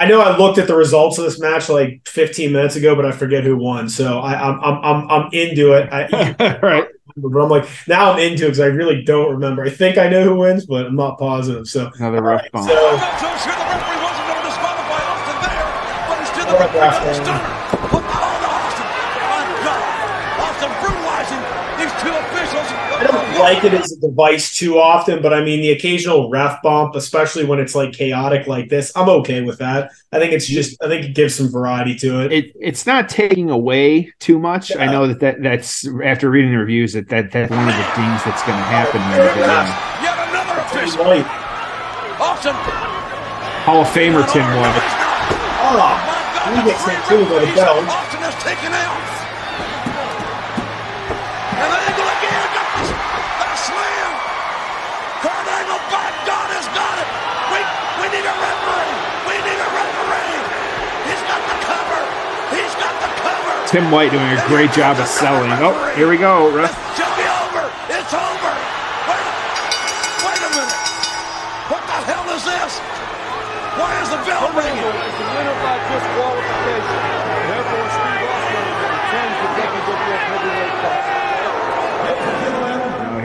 [0.00, 3.06] I know I looked at the results of this match like 15 minutes ago, but
[3.06, 3.88] I forget who won.
[3.88, 5.88] So I, am I'm I'm I'm into it.
[5.92, 6.88] I, right.
[7.16, 9.62] But I'm like now I'm into it because I really don't remember.
[9.62, 11.68] I think I know who wins, but I'm not positive.
[11.68, 12.66] So another rough right, bomb.
[12.66, 15.62] So, I'm not so sure the referee wasn't going to disqualify Austin there,
[16.10, 17.54] but he's still the referee stunner.
[17.86, 18.90] Put the hold on Austin.
[19.30, 19.78] My God,
[20.42, 21.42] Austin brutalizing
[21.78, 22.66] these two officials.
[22.66, 26.62] I don't like it as a device too often, but I mean the occasional ref
[26.62, 29.92] bump, especially when it's like chaotic like this, I'm okay with that.
[30.12, 32.32] I think it's just I think it gives some variety to it.
[32.32, 34.70] it it's not taking away too much.
[34.70, 34.82] Yeah.
[34.82, 37.88] I know that, that that's after reading the reviews that, that that's one of the
[37.94, 39.00] things that's going to happen.
[39.00, 40.02] Yeah.
[40.02, 41.24] Yet another official.
[42.20, 42.56] Awesome.
[43.64, 45.04] Hall of Famer Tim White.
[45.66, 46.14] Oh,
[46.54, 47.88] he gets hit too by the belt.
[47.88, 49.13] Austin has taken out.
[63.74, 65.50] Tim White doing a great job of selling.
[65.58, 66.46] Oh, here we go.
[66.54, 66.70] Ref.
[66.70, 67.66] It's over.
[67.90, 68.54] It's over.
[69.10, 69.26] Wait,
[70.22, 70.78] wait a minute.
[71.74, 72.78] What the hell is this?
[73.74, 74.78] Why is the bell ringing?
[74.78, 77.02] It's the winner by disqualification.
[77.50, 78.62] Therefore, Steve Austin
[78.94, 81.58] retains the WWE Heavyweight title.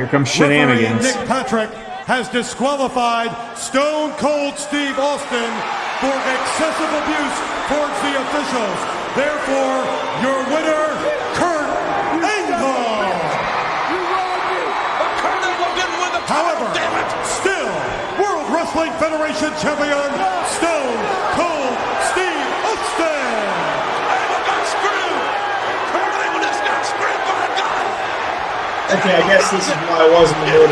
[0.02, 1.06] Here comes shenanigans.
[1.06, 1.70] Nick Patrick
[2.10, 5.54] has disqualified Stone Cold Steve Austin
[6.02, 7.38] for excessive abuse
[7.70, 8.99] towards the officials.
[9.20, 9.84] Therefore,
[10.24, 10.86] your winner,
[11.36, 11.68] Kurt
[12.24, 12.88] Angle.
[16.24, 16.72] However,
[17.28, 17.68] still
[18.16, 20.08] World Wrestling Federation champion,
[20.56, 21.00] Stone
[21.36, 21.76] Cold
[22.16, 23.36] Steve Austin.
[24.08, 25.20] Angle got screwed.
[25.92, 27.84] Kurt Angle just got screwed by a guy.
[29.04, 30.72] Okay, I guess this is why I wasn't the mood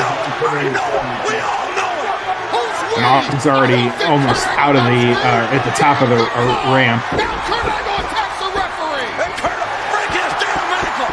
[1.28, 2.16] We all know it.
[2.56, 6.72] Who's and Austin's already almost out of the uh, at the top of the uh,
[6.72, 7.04] ramp.
[7.12, 9.10] Now Kurt Angle attacks the referee.
[9.22, 9.60] And Kurt
[9.94, 11.12] breaking his damn ankle.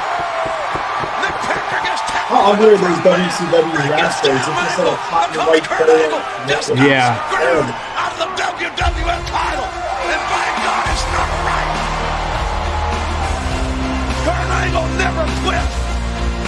[1.20, 2.32] Nick Patrick is tapped.
[2.44, 4.36] How ugly are those WCW wrestlers?
[4.36, 6.76] It's just like a hot and white photo.
[6.76, 7.16] Yeah.
[7.32, 9.64] Screwed out of the WWF title.
[9.64, 11.72] And by God, it's not right.
[14.28, 15.64] Kurt Angle never quit.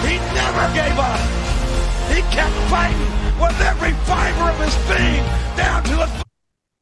[0.04, 1.16] He never gave up.
[2.12, 3.00] He kept fighting
[3.40, 5.24] with every fiber of his being
[5.56, 6.24] down to the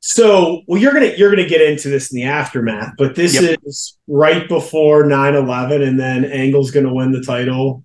[0.01, 3.61] So, well, you're gonna you're gonna get into this in the aftermath, but this Yep.
[3.65, 7.85] is right before 9-11, and then Angle's gonna win the title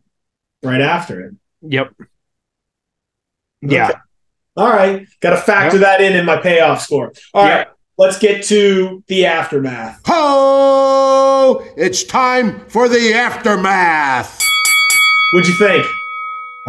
[0.63, 1.33] right after it.
[1.61, 1.93] Yep.
[3.61, 3.91] Yeah.
[4.55, 5.85] All right, got to factor Yep.
[5.85, 7.13] that in in my payoff score.
[7.33, 7.75] All right, Yep.
[7.97, 10.01] let's get to the aftermath.
[10.05, 11.63] Ho!
[11.77, 14.37] It's time for the aftermath.
[15.33, 15.85] What'd you think?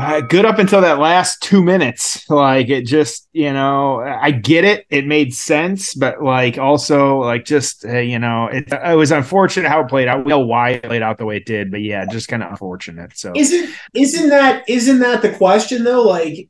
[0.01, 2.29] Uh, good up until that last two minutes.
[2.31, 4.87] Like it just, you know, I get it.
[4.89, 9.69] It made sense, but like also, like just, uh, you know, it, it was unfortunate
[9.69, 10.25] how it played out.
[10.25, 12.51] We know why it played out the way it did, but yeah, just kind of
[12.51, 13.19] unfortunate.
[13.19, 16.03] So Isn't isn't that isn't that the question though?
[16.03, 16.49] Like,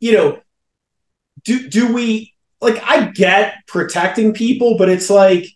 [0.00, 0.40] you know,
[1.44, 2.32] do do we
[2.62, 2.82] like?
[2.82, 5.46] I get protecting people, but it's like,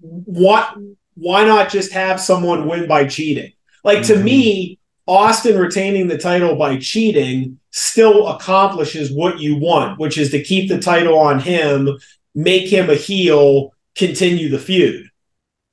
[0.00, 0.74] what?
[1.14, 3.52] Why not just have someone win by cheating?
[3.84, 4.24] Like to Mhm.
[4.24, 4.79] me,
[5.10, 10.68] Austin retaining the title by cheating still accomplishes what you want, which is to keep
[10.68, 11.88] the title on him,
[12.36, 15.08] make him a heel, continue the feud.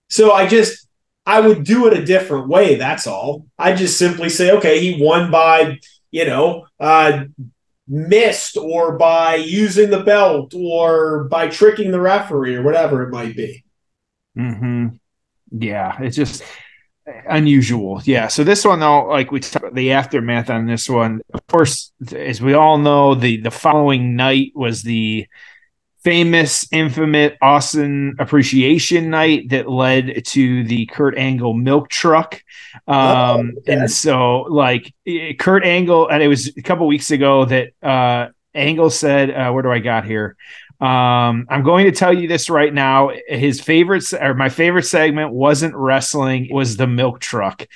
[0.10, 0.88] So I just
[1.28, 2.76] I would do it a different way.
[2.76, 3.46] That's all.
[3.60, 5.78] I just simply say, okay, he won by,
[6.10, 7.26] you know, uh,
[7.88, 13.36] missed or by using the belt or by tricking the referee or whatever it might
[13.36, 13.64] be.
[14.36, 14.88] hmm
[15.52, 16.44] Yeah, it's just
[17.28, 18.02] unusual.
[18.04, 18.28] Yeah.
[18.28, 21.92] So this one though, like we talked about the aftermath on this one, of course,
[22.14, 25.28] as we all know, the the following night was the
[26.04, 32.42] famous, infamous Austin Appreciation Night that led to the Kurt Angle milk truck.
[32.88, 34.94] Um, Oh, and so like
[35.40, 39.62] Kurt Angle, and it was a couple weeks ago that uh Angle said, uh, where
[39.64, 40.36] do I got here?
[40.80, 43.12] Um, I'm going to tell you this right now.
[43.28, 47.68] His favorite or my favorite segment wasn't wrestling, was the milk truck.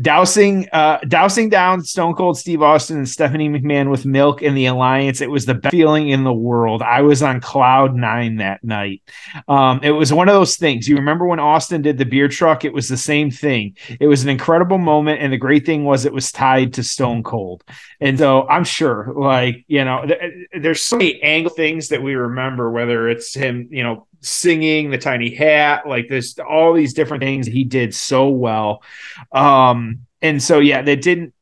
[0.00, 4.66] Dousing uh dousing down Stone Cold Steve Austin and Stephanie McMahon with milk in the
[4.66, 5.20] alliance.
[5.20, 6.82] It was the best feeling in the world.
[6.82, 9.02] I was on cloud nine that night.
[9.48, 10.88] Um, it was one of those things.
[10.88, 12.64] You remember when Austin did the beer truck?
[12.64, 13.76] It was the same thing.
[13.98, 17.22] It was an incredible moment, and the great thing was it was tied to Stone
[17.22, 17.64] Cold.
[18.00, 22.14] And so I'm sure, like, you know, th- there's so many angle things that we
[22.14, 27.22] remember, whether it's him, you know, singing the tiny hat, like this, all these different
[27.22, 28.82] things he did so well.
[29.32, 31.32] Um, and so, yeah, they didn't,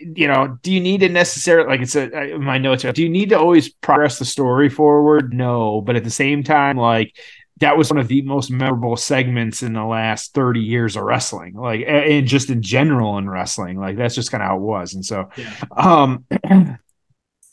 [0.00, 3.08] you know, do you need to necessarily, like it's a, my notes, are, do you
[3.10, 5.34] need to always progress the story forward?
[5.34, 5.80] No.
[5.80, 7.16] But at the same time, like,
[7.60, 11.54] that was one of the most memorable segments in the last 30 years of wrestling
[11.54, 14.94] like and just in general in wrestling like that's just kind of how it was
[14.94, 15.54] and so Yeah.
[15.76, 16.24] um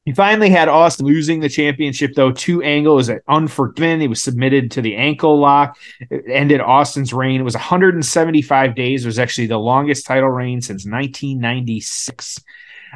[0.09, 4.71] he finally had Austin losing the championship though to Angle is unforgiven he was submitted
[4.71, 9.45] to the ankle lock it ended Austin's reign it was 175 days it was actually
[9.45, 12.39] the longest title reign since 1996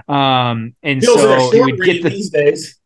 [0.07, 2.79] um and Feels so like a he short would get the these days.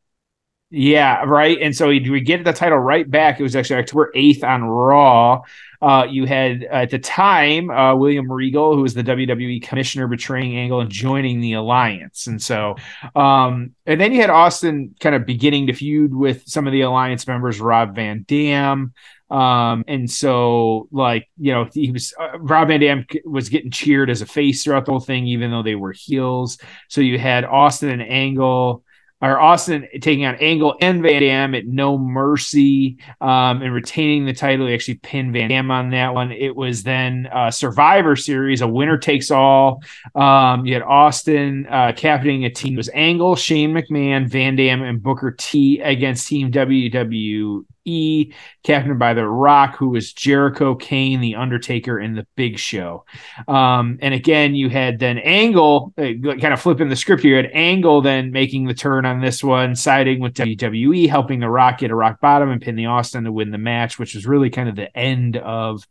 [0.70, 1.58] yeah, right.
[1.62, 3.40] And so he would get the title right back.
[3.40, 5.44] It was actually October 8th on Raw.
[5.82, 10.58] Uh, you had at the time uh, William Regal, who was the WWE commissioner, betraying
[10.58, 12.28] Angle and joining the alliance.
[12.28, 12.76] And so,
[13.16, 16.82] um, and then you had Austin kind of beginning to feud with some of the
[16.82, 18.94] alliance members, Rob Van Dam.
[19.30, 24.10] Um, and so, like, you know, he was uh, Rob Van Dam was getting cheered
[24.10, 26.58] as a face throughout the whole thing, even though they were heels.
[26.88, 28.84] So you had Austin and Angle
[29.22, 34.34] or Austin taking on Angle and Van Dam at No Mercy um, and retaining the
[34.34, 34.68] title.
[34.68, 36.32] He actually pinned Van Dam on that one.
[36.32, 39.82] It was then uh, Survivor Series, a winner takes all.
[40.14, 42.74] Um, you had Austin uh, captaining a team.
[42.74, 47.66] It was Angle, Shane McMahon, Van Dam, and Booker T against Team WWE.
[48.64, 53.06] Captained by The Rock, who was Jericho, Kane, The Undertaker, and The Big Show.
[53.48, 57.38] Um, and again, you had then Angle uh, kind of flipping the script here.
[57.38, 61.50] You had Angle then making the turn on this one, siding with WWE, helping The
[61.50, 64.26] Rock get a rock bottom and pin the Austin to win the match, which was
[64.26, 65.88] really kind of the end of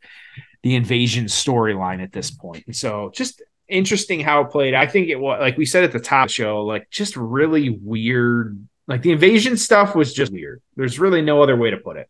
[0.63, 2.65] the invasion storyline at this point.
[2.67, 4.75] And so just interesting how it played.
[4.75, 7.71] I think it was like we said at the top the show, like just really
[7.71, 8.67] weird.
[8.89, 10.63] Like the invasion stuff was just weird.
[10.77, 12.09] There's really no other way to put it.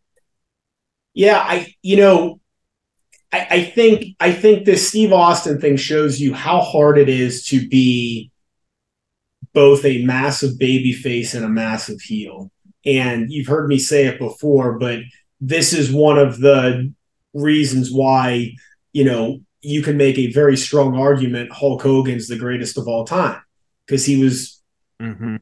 [1.13, 2.39] Yeah, I you know,
[3.31, 7.45] I, I think I think this Steve Austin thing shows you how hard it is
[7.47, 8.31] to be
[9.53, 12.51] both a massive baby face and a massive heel.
[12.85, 14.99] And you've heard me say it before, but
[15.41, 16.93] this is one of the
[17.33, 18.53] reasons why,
[18.93, 23.05] you know, you can make a very strong argument Hulk Hogan's the greatest of all
[23.05, 23.41] time
[23.85, 24.57] because he was
[25.01, 25.35] Mm-hmm.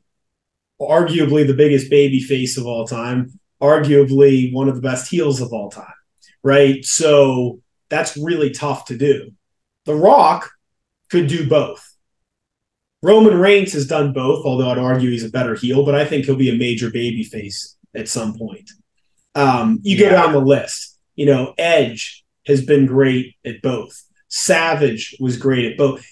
[0.79, 5.53] Arguably the biggest baby face of all time, arguably one of the best heels of
[5.53, 5.93] all time,
[6.43, 6.83] right?
[6.83, 9.31] So that's really tough to do.
[9.85, 10.51] The Rock
[11.09, 11.95] could do both.
[13.01, 16.25] Roman Reigns has done both, although I'd argue he's a better heel, but I think
[16.25, 18.69] he'll be a major baby face at some point.
[19.35, 20.23] Um, you go Yeah.
[20.23, 24.01] down the list, you know, Edge has been great at both.
[24.27, 26.05] Savage was great at both.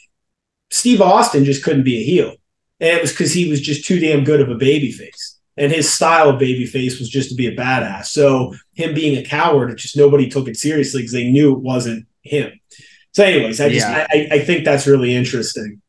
[0.70, 2.36] Steve Austin just couldn't be a heel.
[2.84, 5.38] And it was because he was just too damn good of a babyface.
[5.56, 8.08] And his style of babyface was just to be a badass.
[8.08, 11.60] So him being a coward, it just nobody took it seriously because they knew it
[11.60, 12.52] wasn't him.
[13.14, 14.06] So, anyways, I just Yeah.
[14.12, 15.82] I, I think that's really interesting.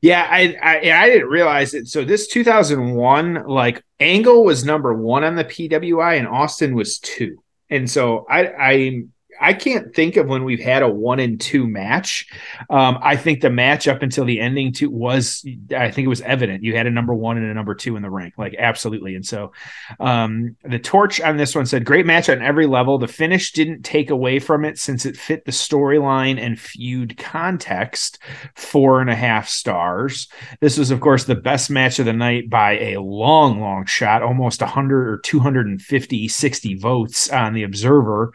[0.00, 1.88] Yeah, I, I I didn't realize it.
[1.88, 7.42] So this 2001, like Angle was number one on the PWI, and Austin was two.
[7.68, 9.02] And so I I
[9.40, 12.26] I can't think of when we've had a one and two match.
[12.70, 16.20] Um, I think the match up until the ending two was I think it was
[16.22, 19.14] evident you had a number one and a number two in the rank, like absolutely.
[19.14, 19.52] And so
[20.00, 22.98] um, the torch on this one said great match on every level.
[22.98, 28.18] The finish didn't take away from it since it fit the storyline and feud context.
[28.54, 30.28] Four and a half stars.
[30.60, 34.22] This was, of course, the best match of the night by a long, long shot,
[34.22, 38.32] almost 100 or 250, 60 votes on the Observer.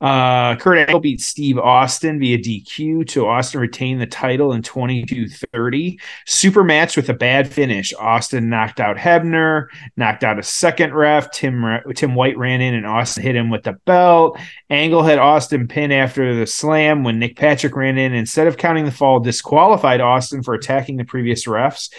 [0.00, 5.98] Uh, Kurt Angle beat Steve Austin via DQ to Austin retain the title in 22-30.
[6.26, 7.94] Super match with a bad finish.
[7.94, 9.66] Austin knocked out Hebner,
[9.96, 11.30] knocked out a second ref.
[11.30, 11.64] Tim
[11.94, 14.38] Tim White ran in and Austin hit him with the belt.
[14.68, 18.12] Angle had Austin pin after the slam when Nick Patrick ran in.
[18.12, 21.90] Instead of counting the fall, disqualified Austin for attacking the previous refs.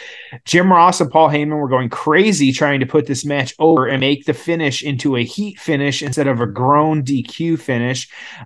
[0.43, 4.01] Jim Ross and Paul Heyman were going crazy trying to put this match over and
[4.01, 7.84] make the finish into a heat finish instead of a grown DQ finish.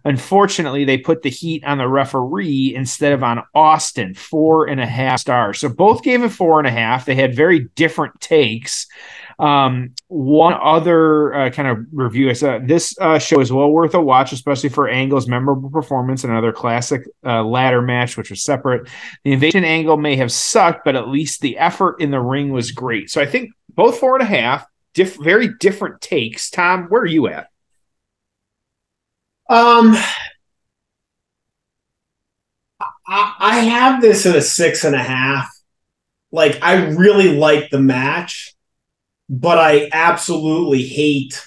[0.05, 4.85] Unfortunately, they put the heat on the referee instead of on Austin, four and a
[4.85, 5.59] half stars.
[5.59, 7.05] So both gave it four and a half.
[7.05, 8.87] They had very different takes.
[9.39, 14.01] Um, one other uh, kind of review saw this uh, show is well worth a
[14.01, 18.89] watch, especially for Angle's memorable performance and another classic uh, ladder match, which was separate.
[19.23, 22.71] The invasion angle may have sucked, but at least the effort in the ring was
[22.71, 23.09] great.
[23.09, 26.49] So I think both four and a half, diff- very different takes.
[26.49, 27.47] Tom, where are you at?
[29.49, 29.95] Um,
[33.07, 35.49] I, I have this at a six and a half.
[36.31, 38.53] Like, I really like the match,
[39.29, 41.41] but I absolutely hate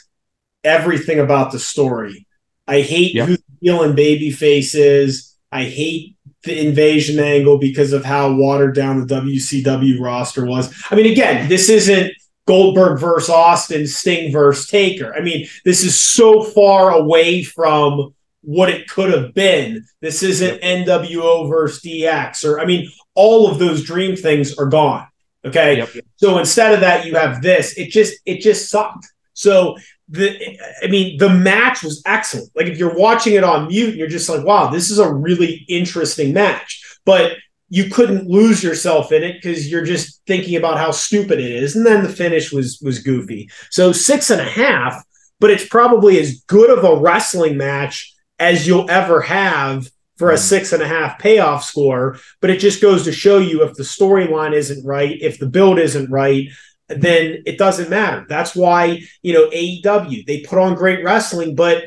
[0.65, 2.27] everything about the story.
[2.67, 3.29] I hate Yep.
[3.29, 5.35] who the heel and babyface is.
[5.53, 10.75] I hate the invasion angle because of how watered down the WCW roster was.
[10.91, 12.13] I mean, again, this isn't
[12.47, 15.15] Goldberg versus Austin, Sting versus Taker.
[15.15, 19.85] I mean, this is so far away from what it could have been.
[20.01, 25.07] This isn't NWO versus DX, or I mean, all of those dream things are gone.
[25.45, 25.79] Okay.
[25.79, 25.91] Yep.
[26.17, 27.77] So instead of that, you have this.
[27.77, 29.07] It just it just sucked.
[29.35, 29.77] So
[30.09, 32.51] the I mean, the match was excellent.
[32.55, 35.65] Like if you're watching it on mute, you're just like, wow, this is a really
[35.69, 36.99] interesting match.
[37.05, 37.33] But
[37.75, 41.75] you couldn't lose yourself in it because you're just thinking about how stupid it is.
[41.75, 43.49] And then the finish was was goofy.
[43.71, 45.03] So six and a half,
[45.41, 50.37] but it's probably as good of a wrestling match as you'll ever have for a
[50.37, 50.43] hmm.
[50.43, 52.19] six and a half payoff score.
[52.43, 55.79] But it just goes to show you if the storyline isn't right, if the build
[55.79, 56.49] isn't right,
[56.91, 58.27] then it doesn't matter.
[58.29, 61.85] That's why, you know, AEW, they put on great wrestling, but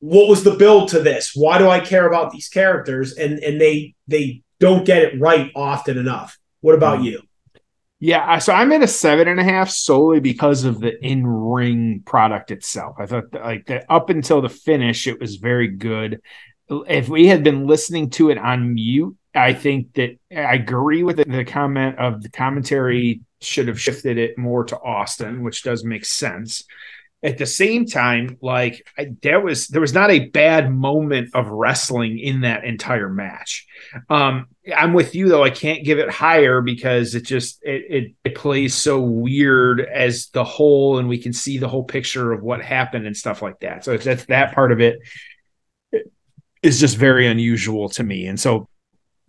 [0.00, 1.32] what was the build to this?
[1.34, 3.14] Why do I care about these characters?
[3.14, 6.38] And and they they don't get it right often enough.
[6.60, 7.04] What about hmm.
[7.04, 7.22] you?
[8.00, 12.02] Yeah, so I'm at a seven and a half solely because of the in ring
[12.06, 12.94] product itself.
[12.98, 16.20] I thought that, like that up until the finish, it was very good.
[16.70, 21.16] If we had been listening to it on mute, I think that I agree with
[21.16, 25.84] the, the comment of the commentary should have shifted it more to Austin, which does
[25.84, 26.64] make sense.
[27.20, 31.48] At the same time, like I, there was there was not a bad moment of
[31.48, 33.66] wrestling in that entire match.
[34.08, 34.46] Um,
[34.76, 35.42] I'm with you though.
[35.42, 40.28] I can't give it higher because it just it, it it plays so weird as
[40.28, 43.58] the whole, and we can see the whole picture of what happened and stuff like
[43.60, 43.84] that.
[43.84, 45.00] So that's that part of it
[46.62, 48.28] is just very unusual to me.
[48.28, 48.68] And so,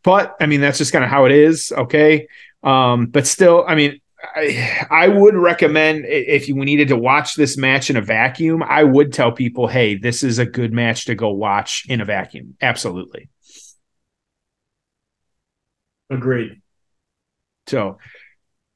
[0.03, 1.73] but I mean that's just kind of how it is.
[1.75, 2.27] Okay,
[2.61, 3.99] um, but still, I mean.
[4.21, 8.83] I, I would recommend if you needed to watch this match in a vacuum, I
[8.83, 12.55] would tell people, hey, this is a good match to go watch in a vacuum.
[12.61, 13.29] Absolutely.
[16.09, 16.61] Agreed.
[17.67, 17.99] So,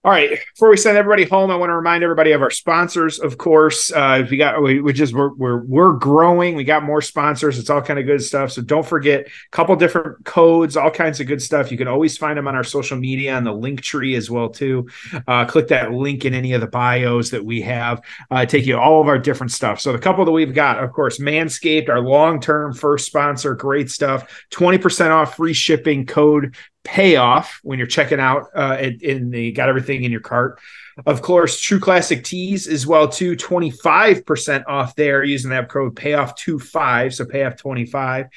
[0.06, 0.38] all right.
[0.54, 3.20] Before we send everybody home, I want to remind everybody of our sponsors.
[3.20, 6.56] Of course, uh, if you got, we, we just we're, we're we're growing.
[6.56, 7.58] We got more sponsors.
[7.58, 8.52] It's all kind of good stuff.
[8.52, 11.72] So don't forget, a couple different codes, all kinds of good stuff.
[11.72, 14.50] You can always find them on our social media and the link tree as well
[14.50, 14.90] too.
[15.26, 18.02] Uh, click that link in any of the bios that we have.
[18.30, 19.80] Uh, take you all of our different stuff.
[19.80, 23.90] So the couple that we've got, of course, Manscaped, our long term first sponsor, great
[23.90, 24.46] stuff.
[24.50, 29.70] Twenty percent off, free shipping code payoff when you're checking out uh, in the got
[29.70, 30.60] everything in your cart.
[31.08, 36.36] Of course, True Classic Tees as well too, 25% off there using that code payoff
[36.36, 38.28] 25, so payoff 25.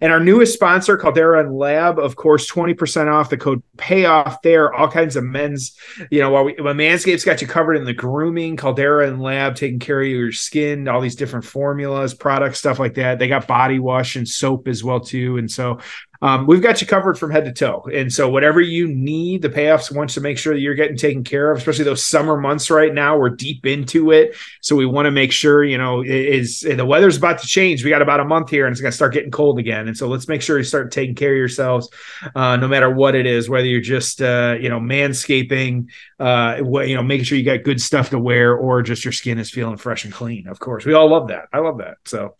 [0.00, 4.72] And our newest sponsor, Caldera and Lab, of course, 20% off the code payoff there.
[4.72, 5.76] All kinds of men's,
[6.10, 9.78] you know, while, we, while got you covered in the grooming, Caldera and Lab taking
[9.78, 13.18] care of your skin, all these different formulas, products, stuff like that.
[13.18, 15.38] They got body wash and soap as well too.
[15.38, 15.78] And so
[16.26, 17.86] um, we've got you covered from head to toe.
[17.94, 21.22] And so, whatever you need, the payoffs wants to make sure that you're getting taken
[21.22, 23.16] care of, especially those summer months right now.
[23.16, 24.34] We're deep into it.
[24.60, 27.84] So, we want to make sure, you know, is the weather's about to change.
[27.84, 29.86] We got about a month here and it's going to start getting cold again.
[29.86, 31.88] And so, let's make sure you start taking care of yourselves,
[32.34, 35.86] uh, no matter what it is, whether you're just, uh, you know, manscaping,
[36.18, 39.38] uh, you know, making sure you got good stuff to wear or just your skin
[39.38, 40.48] is feeling fresh and clean.
[40.48, 41.44] Of course, we all love that.
[41.52, 41.98] I love that.
[42.04, 42.34] So,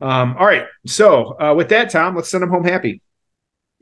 [0.00, 0.66] um, all right.
[0.86, 3.02] So, uh, with that, Tom, let's send them home happy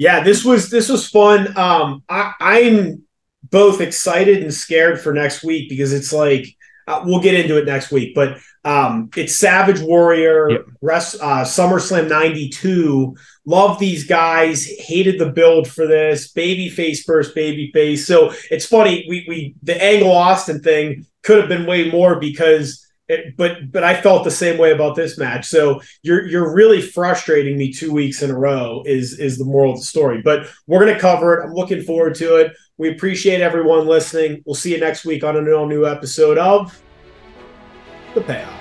[0.01, 1.59] yeah, this was this was fun.
[1.59, 3.03] Um, I, I'm
[3.51, 6.47] both excited and scared for next week because it's like
[6.89, 10.65] uh, we'll get into it next week, but um, it's Savage Warrior, yep.
[10.81, 13.15] Rest, uh, SummerSlam '92.
[13.45, 14.65] Love these guys.
[14.65, 16.33] Hated the build for this.
[16.33, 18.07] Baby face first, baby face.
[18.07, 19.05] So it's funny.
[19.07, 23.85] We we the Angle Austin thing could have been way more because it, but but
[23.85, 25.47] I felt the same way about this match.
[25.47, 28.83] So you're you're really frustrating me two weeks in a row.
[28.87, 30.23] Is is the moral of the story?
[30.23, 31.45] But we're gonna cover it.
[31.45, 32.53] I'm looking forward to it.
[32.79, 34.43] We appreciate everyone listening.
[34.47, 36.81] We'll see you next week on an all new episode of
[38.15, 38.60] the Payoff.